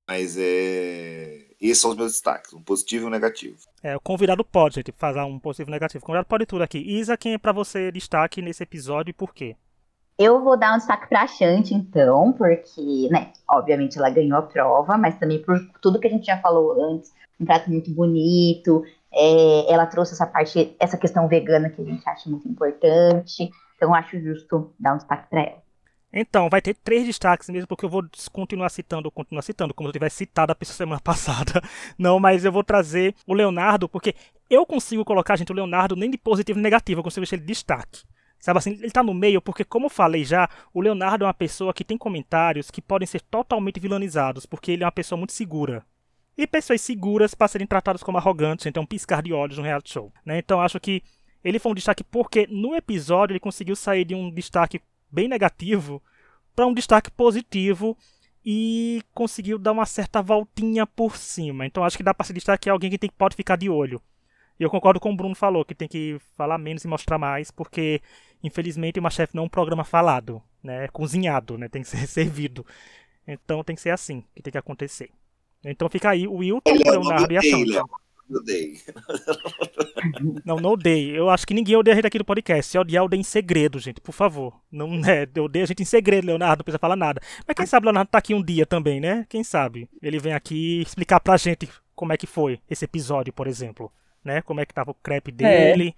[0.08, 1.46] Mas é.
[1.60, 3.56] Esses são os meus destaques, um positivo e um negativo.
[3.82, 6.02] É, o convidado pode, gente, fazer um positivo e negativo.
[6.02, 6.78] O convidado pode tudo aqui.
[6.78, 9.56] Isa, quem é pra você destaque nesse episódio e por quê?
[10.18, 14.96] Eu vou dar um destaque pra Shanti, então, porque, né, obviamente ela ganhou a prova,
[14.96, 19.72] mas também por tudo que a gente já falou antes, um prato muito bonito, é,
[19.72, 24.20] ela trouxe essa parte, essa questão vegana que a gente acha muito importante, então acho
[24.20, 25.66] justo dar um destaque pra ela.
[26.12, 29.92] Então, vai ter três destaques mesmo, porque eu vou continuar citando, continuar citando, como eu
[29.92, 31.60] tivesse citado a pessoa semana passada.
[31.98, 34.14] Não, mas eu vou trazer o Leonardo, porque
[34.48, 37.44] eu consigo colocar, gente, o Leonardo nem de positivo nem negativo, eu consigo deixar ele
[37.44, 38.04] de destaque.
[38.38, 41.34] Sabe assim, ele tá no meio, porque como eu falei já, o Leonardo é uma
[41.34, 45.32] pessoa que tem comentários que podem ser totalmente vilanizados, porque ele é uma pessoa muito
[45.32, 45.84] segura.
[46.36, 50.12] E pessoas seguras para serem tratadas como arrogantes, então piscar de olhos no reality show.
[50.24, 50.38] Né?
[50.38, 51.02] Então acho que
[51.42, 54.80] ele foi um destaque porque no episódio ele conseguiu sair de um destaque
[55.10, 56.02] bem negativo
[56.54, 57.96] para um destaque positivo
[58.44, 61.66] e conseguiu dar uma certa voltinha por cima.
[61.66, 64.00] Então acho que dá para se destacar alguém que tem, pode ficar de olho.
[64.58, 67.50] E eu concordo com o Bruno falou, que tem que falar menos e mostrar mais,
[67.50, 68.00] porque
[68.42, 70.84] infelizmente o Masterchef não é um programa falado, né?
[70.84, 71.68] É cozinhado, né?
[71.68, 72.64] Tem que ser servido.
[73.26, 75.10] Então tem que ser assim que tem que acontecer.
[75.64, 77.72] Então fica aí o Wilton, o Leonardo e a odeio, Shanti.
[77.72, 77.90] Léo.
[78.28, 78.76] Eu odeio.
[80.44, 81.14] Não, não odeio.
[81.14, 82.70] Eu acho que ninguém odeia a gente aqui do podcast.
[82.70, 84.60] Se odiar, odeia em segredo, gente, por favor.
[84.70, 87.20] Não é, eu odeio a gente em segredo, Leonardo, não precisa falar nada.
[87.46, 89.24] Mas quem sabe o Leonardo tá aqui um dia também, né?
[89.28, 89.88] Quem sabe?
[90.02, 93.92] Ele vem aqui explicar pra gente como é que foi esse episódio, por exemplo.
[94.24, 94.42] Né?
[94.42, 95.94] Como é que tava o crepe dele,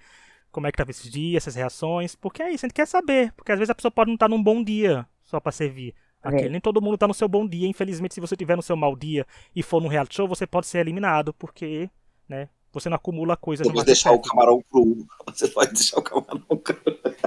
[0.52, 2.14] como é que tava esses dias, essas reações.
[2.14, 3.32] Porque é isso, a gente quer saber.
[3.32, 5.94] Porque às vezes a pessoa pode não estar num bom dia só pra servir.
[6.22, 6.46] Aquele.
[6.46, 6.50] É.
[6.50, 7.68] Nem todo mundo tá no seu bom dia.
[7.68, 10.66] Infelizmente, se você tiver no seu mau dia e for num reality show, você pode
[10.66, 11.88] ser eliminado, porque,
[12.28, 12.48] né?
[12.72, 15.06] Você não acumula coisas Você pode deixar o camarão cru.
[15.32, 16.76] Você pode deixar o camarão cru.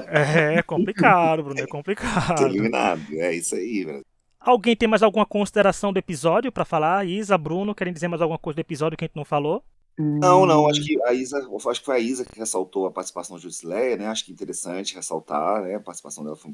[0.08, 2.46] É complicado, Bruno, é complicado.
[2.46, 3.02] eliminado.
[3.14, 4.06] É isso aí, velho.
[4.40, 7.06] Alguém tem mais alguma consideração do episódio pra falar?
[7.08, 9.64] Isa, Bruno, querem dizer mais alguma coisa do episódio que a gente não falou?
[9.98, 13.36] Não, não, acho que a Isa, acho que foi a Isa que ressaltou a participação
[13.36, 14.08] da Jusileia, né?
[14.08, 15.76] Acho que é interessante ressaltar, né?
[15.76, 16.54] A participação dela foi,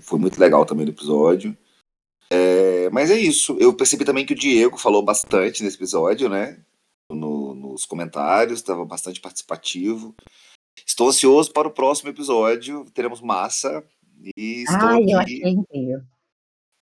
[0.00, 1.56] foi muito legal também no episódio.
[2.30, 3.56] É, mas é isso.
[3.60, 6.60] Eu percebi também que o Diego falou bastante nesse episódio, né?
[7.10, 10.14] No- nos comentários, estava bastante participativo.
[10.86, 12.84] Estou ansioso para o próximo episódio.
[12.92, 13.82] Teremos massa.
[14.36, 15.36] E estou Ai, eu aqui.
[15.42, 16.00] achei incrível.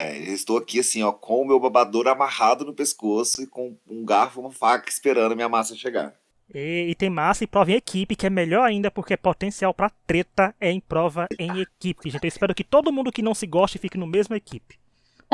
[0.01, 3.77] É, eu estou aqui assim, ó, com o meu babador amarrado no pescoço e com
[3.89, 6.15] um garfo uma faca esperando a minha massa chegar.
[6.55, 9.91] E, e tem massa e prova em equipe, que é melhor ainda, porque potencial pra
[10.07, 12.23] treta é em prova em equipe, gente.
[12.23, 14.79] Eu espero que todo mundo que não se goste fique no mesmo equipe.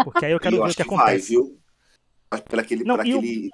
[0.00, 1.28] Porque aí eu quero eu ver o acho que que vai, acontece.
[1.28, 1.58] viu?
[2.48, 3.50] Pelo aquele, Não, aquele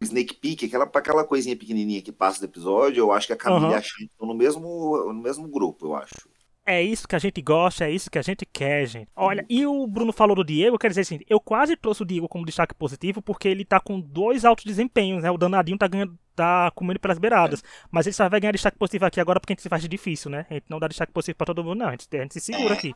[0.00, 3.66] Snake Peek, aquela, aquela coisinha pequenininha que passa do episódio, eu acho que a Camila
[3.66, 3.72] Aham.
[3.72, 6.28] e a Shanti estão no mesmo, no mesmo grupo, eu acho.
[6.66, 9.08] É isso que a gente gosta, é isso que a gente quer, gente.
[9.16, 12.06] Olha, e o Bruno falou do Diego, eu quero dizer assim, eu quase trouxe o
[12.06, 15.30] Diego como destaque positivo porque ele tá com dois altos desempenhos, né?
[15.30, 17.60] O danadinho tá ganhando, tá comendo pelas beiradas.
[17.90, 19.88] Mas ele só vai ganhar destaque positivo aqui agora porque a gente se faz de
[19.88, 20.46] difícil, né?
[20.48, 21.88] A gente não dá destaque positivo pra todo mundo, não.
[21.88, 22.94] A gente, a gente se segura aqui.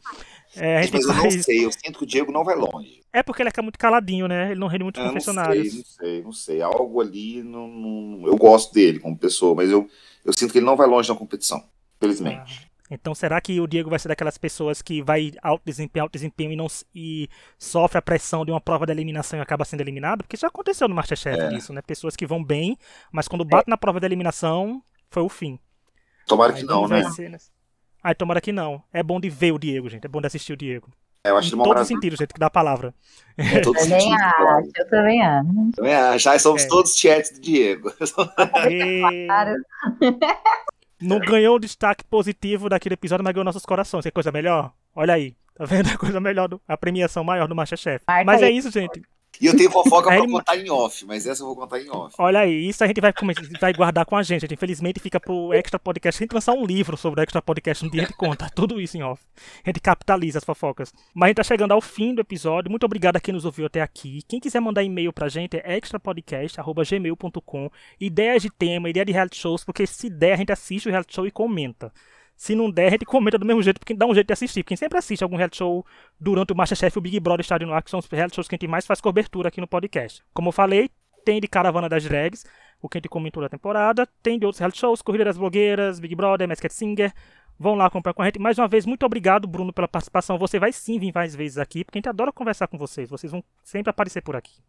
[0.56, 1.42] É, a gente Mas eu não faz...
[1.44, 3.00] sei, eu sinto que o Diego não vai longe.
[3.12, 4.52] é porque ele é muito caladinho, né?
[4.52, 5.74] Ele não rende muito Eu não sei, confessionários.
[5.74, 6.62] não sei, não sei.
[6.62, 9.88] Algo ali, não, não- eu gosto dele como pessoa, mas eu,
[10.24, 11.60] eu sinto que ele não vai longe na competição,
[11.98, 12.72] felizmente.
[12.94, 16.52] Então será que o Diego vai ser daquelas pessoas que vai alto desempenho, alto desempenho
[16.52, 17.28] e, não, e
[17.58, 20.22] sofre a pressão de uma prova de eliminação e acaba sendo eliminado?
[20.22, 21.54] Porque já aconteceu no Masterchef É.
[21.54, 21.82] isso, né?
[21.82, 22.76] Pessoas que vão bem,
[23.12, 25.58] mas quando bate na prova de eliminação, foi o fim.
[26.26, 27.10] Tomara que Aí não, vai né?
[27.10, 27.38] ser, né?
[28.02, 28.82] Ai, tomara que não.
[28.92, 30.04] É bom de ver o Diego, gente.
[30.04, 30.90] É bom de assistir o Diego.
[31.26, 31.84] É, eu acho Em os maravilha.
[31.86, 32.94] sentidos, gente, que dá a palavra.
[33.38, 35.70] Em todos os Também acho, eu também acho.
[35.74, 36.18] Também acho.
[36.18, 36.68] Já somos É.
[36.68, 37.90] todos chats do Diego.
[38.70, 39.26] E...
[41.06, 44.02] Não ganhou o destaque positivo daquele episódio, mas ganhou nossos corações.
[44.04, 44.72] Que coisa melhor?
[44.94, 45.36] Olha aí.
[45.54, 48.04] Tá vendo a coisa melhor, do- a premiação maior do Masterchef.
[48.08, 48.56] Marca Mas é aí.
[48.56, 49.02] isso, gente.
[49.40, 51.90] E eu tenho fofoca Aí pra contar em off, mas essa eu vou contar em
[51.90, 52.14] off.
[52.18, 53.12] Olha aí, isso a gente vai,
[53.60, 54.42] vai guardar com a gente.
[54.42, 54.54] gente.
[54.54, 56.22] Infelizmente fica pro Extra Podcast.
[56.22, 58.80] A gente lançar um livro sobre o Extra Podcast um dia a gente conta tudo
[58.80, 59.22] isso em off.
[59.64, 60.92] A gente capitaliza as fofocas.
[61.14, 62.70] Mas a gente tá chegando ao fim do episódio.
[62.70, 64.22] Muito obrigado a quem nos ouviu até aqui.
[64.28, 67.70] Quem quiser mandar e-mail pra gente é extrapodcast.gmail.com.
[68.00, 71.14] Ideias de tema, ideia de reality shows, porque se der a gente assiste o reality
[71.14, 71.92] show e comenta.
[72.36, 74.64] Se não der, a gente comenta do mesmo jeito, porque dá um jeito de assistir.
[74.64, 75.86] Quem sempre assiste algum reality show
[76.18, 78.48] durante o Masterchef e o Big Brother Estádio no Ar, que são os reality shows
[78.48, 80.22] que a gente mais faz cobertura aqui no podcast.
[80.32, 80.90] Como eu falei,
[81.24, 82.44] tem de Caravana das Drags,
[82.82, 86.00] o que a gente comentou da temporada, tem de outros reality shows, Corrida das Blogueiras,
[86.00, 87.12] Big Brother, Masked Singer.
[87.56, 88.40] Vão lá comprar com a gente.
[88.40, 90.36] Mais uma vez, muito obrigado, Bruno, pela participação.
[90.38, 93.08] Você vai sim vir mais vezes aqui, porque a gente adora conversar com vocês.
[93.08, 94.60] Vocês vão sempre aparecer por aqui.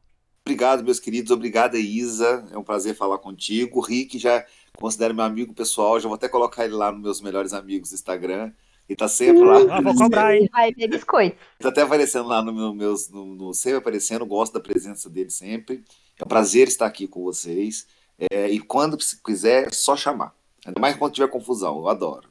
[0.46, 1.32] Obrigado, meus queridos.
[1.32, 2.48] Obrigado, Isa.
[2.52, 3.80] É um prazer falar contigo.
[3.80, 4.46] Rick já
[4.78, 6.00] considero meu amigo pessoal.
[6.00, 8.52] Já vou até colocar ele lá nos meus melhores amigos do Instagram.
[8.88, 9.58] Ele tá sempre lá.
[9.78, 10.48] Ah, vou cobrar, hein?
[10.52, 11.38] Vai ver biscoito.
[11.60, 15.32] Tá até aparecendo lá no meu, meus, no, no- sempre aparecendo, gosto da presença dele
[15.32, 15.84] sempre.
[16.20, 17.88] É um prazer estar aqui com vocês.
[18.32, 20.34] É, e quando se quiser, é só chamar.
[20.66, 22.30] Ainda mais quando tiver confusão, eu adoro.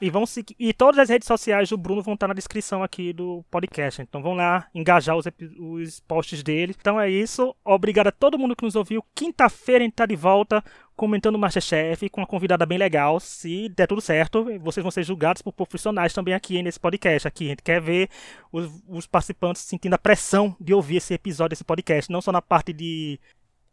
[0.00, 0.56] E vão seguir.
[0.58, 4.02] E todas as redes sociais do Bruno vão estar na descrição aqui do podcast.
[4.02, 5.26] Então vão lá engajar os,
[5.58, 6.74] os posts dele.
[6.78, 7.54] Então é isso.
[7.64, 9.04] Obrigado a todo mundo que nos ouviu.
[9.14, 10.62] Quinta-feira a gente tá de volta
[10.96, 13.18] comentando o Masterchef com uma convidada bem legal.
[13.18, 17.26] Se der tudo certo, vocês vão ser julgados por profissionais também aqui nesse podcast.
[17.26, 18.08] Aqui a gente quer ver
[18.50, 22.10] os, os participantes sentindo a pressão de ouvir esse episódio desse podcast.
[22.10, 23.18] Não só na parte de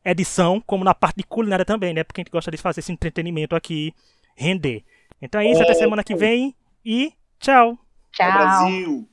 [0.04, 2.04] edição, como na parte de culinária também, né?
[2.04, 3.94] Porque a gente gosta de fazer esse entretenimento aqui
[4.36, 4.84] render.
[5.22, 6.56] Então é isso, até semana que vem
[6.86, 7.78] e tchau!
[8.12, 8.34] Tchau, Tchau.
[8.34, 9.10] Brasil!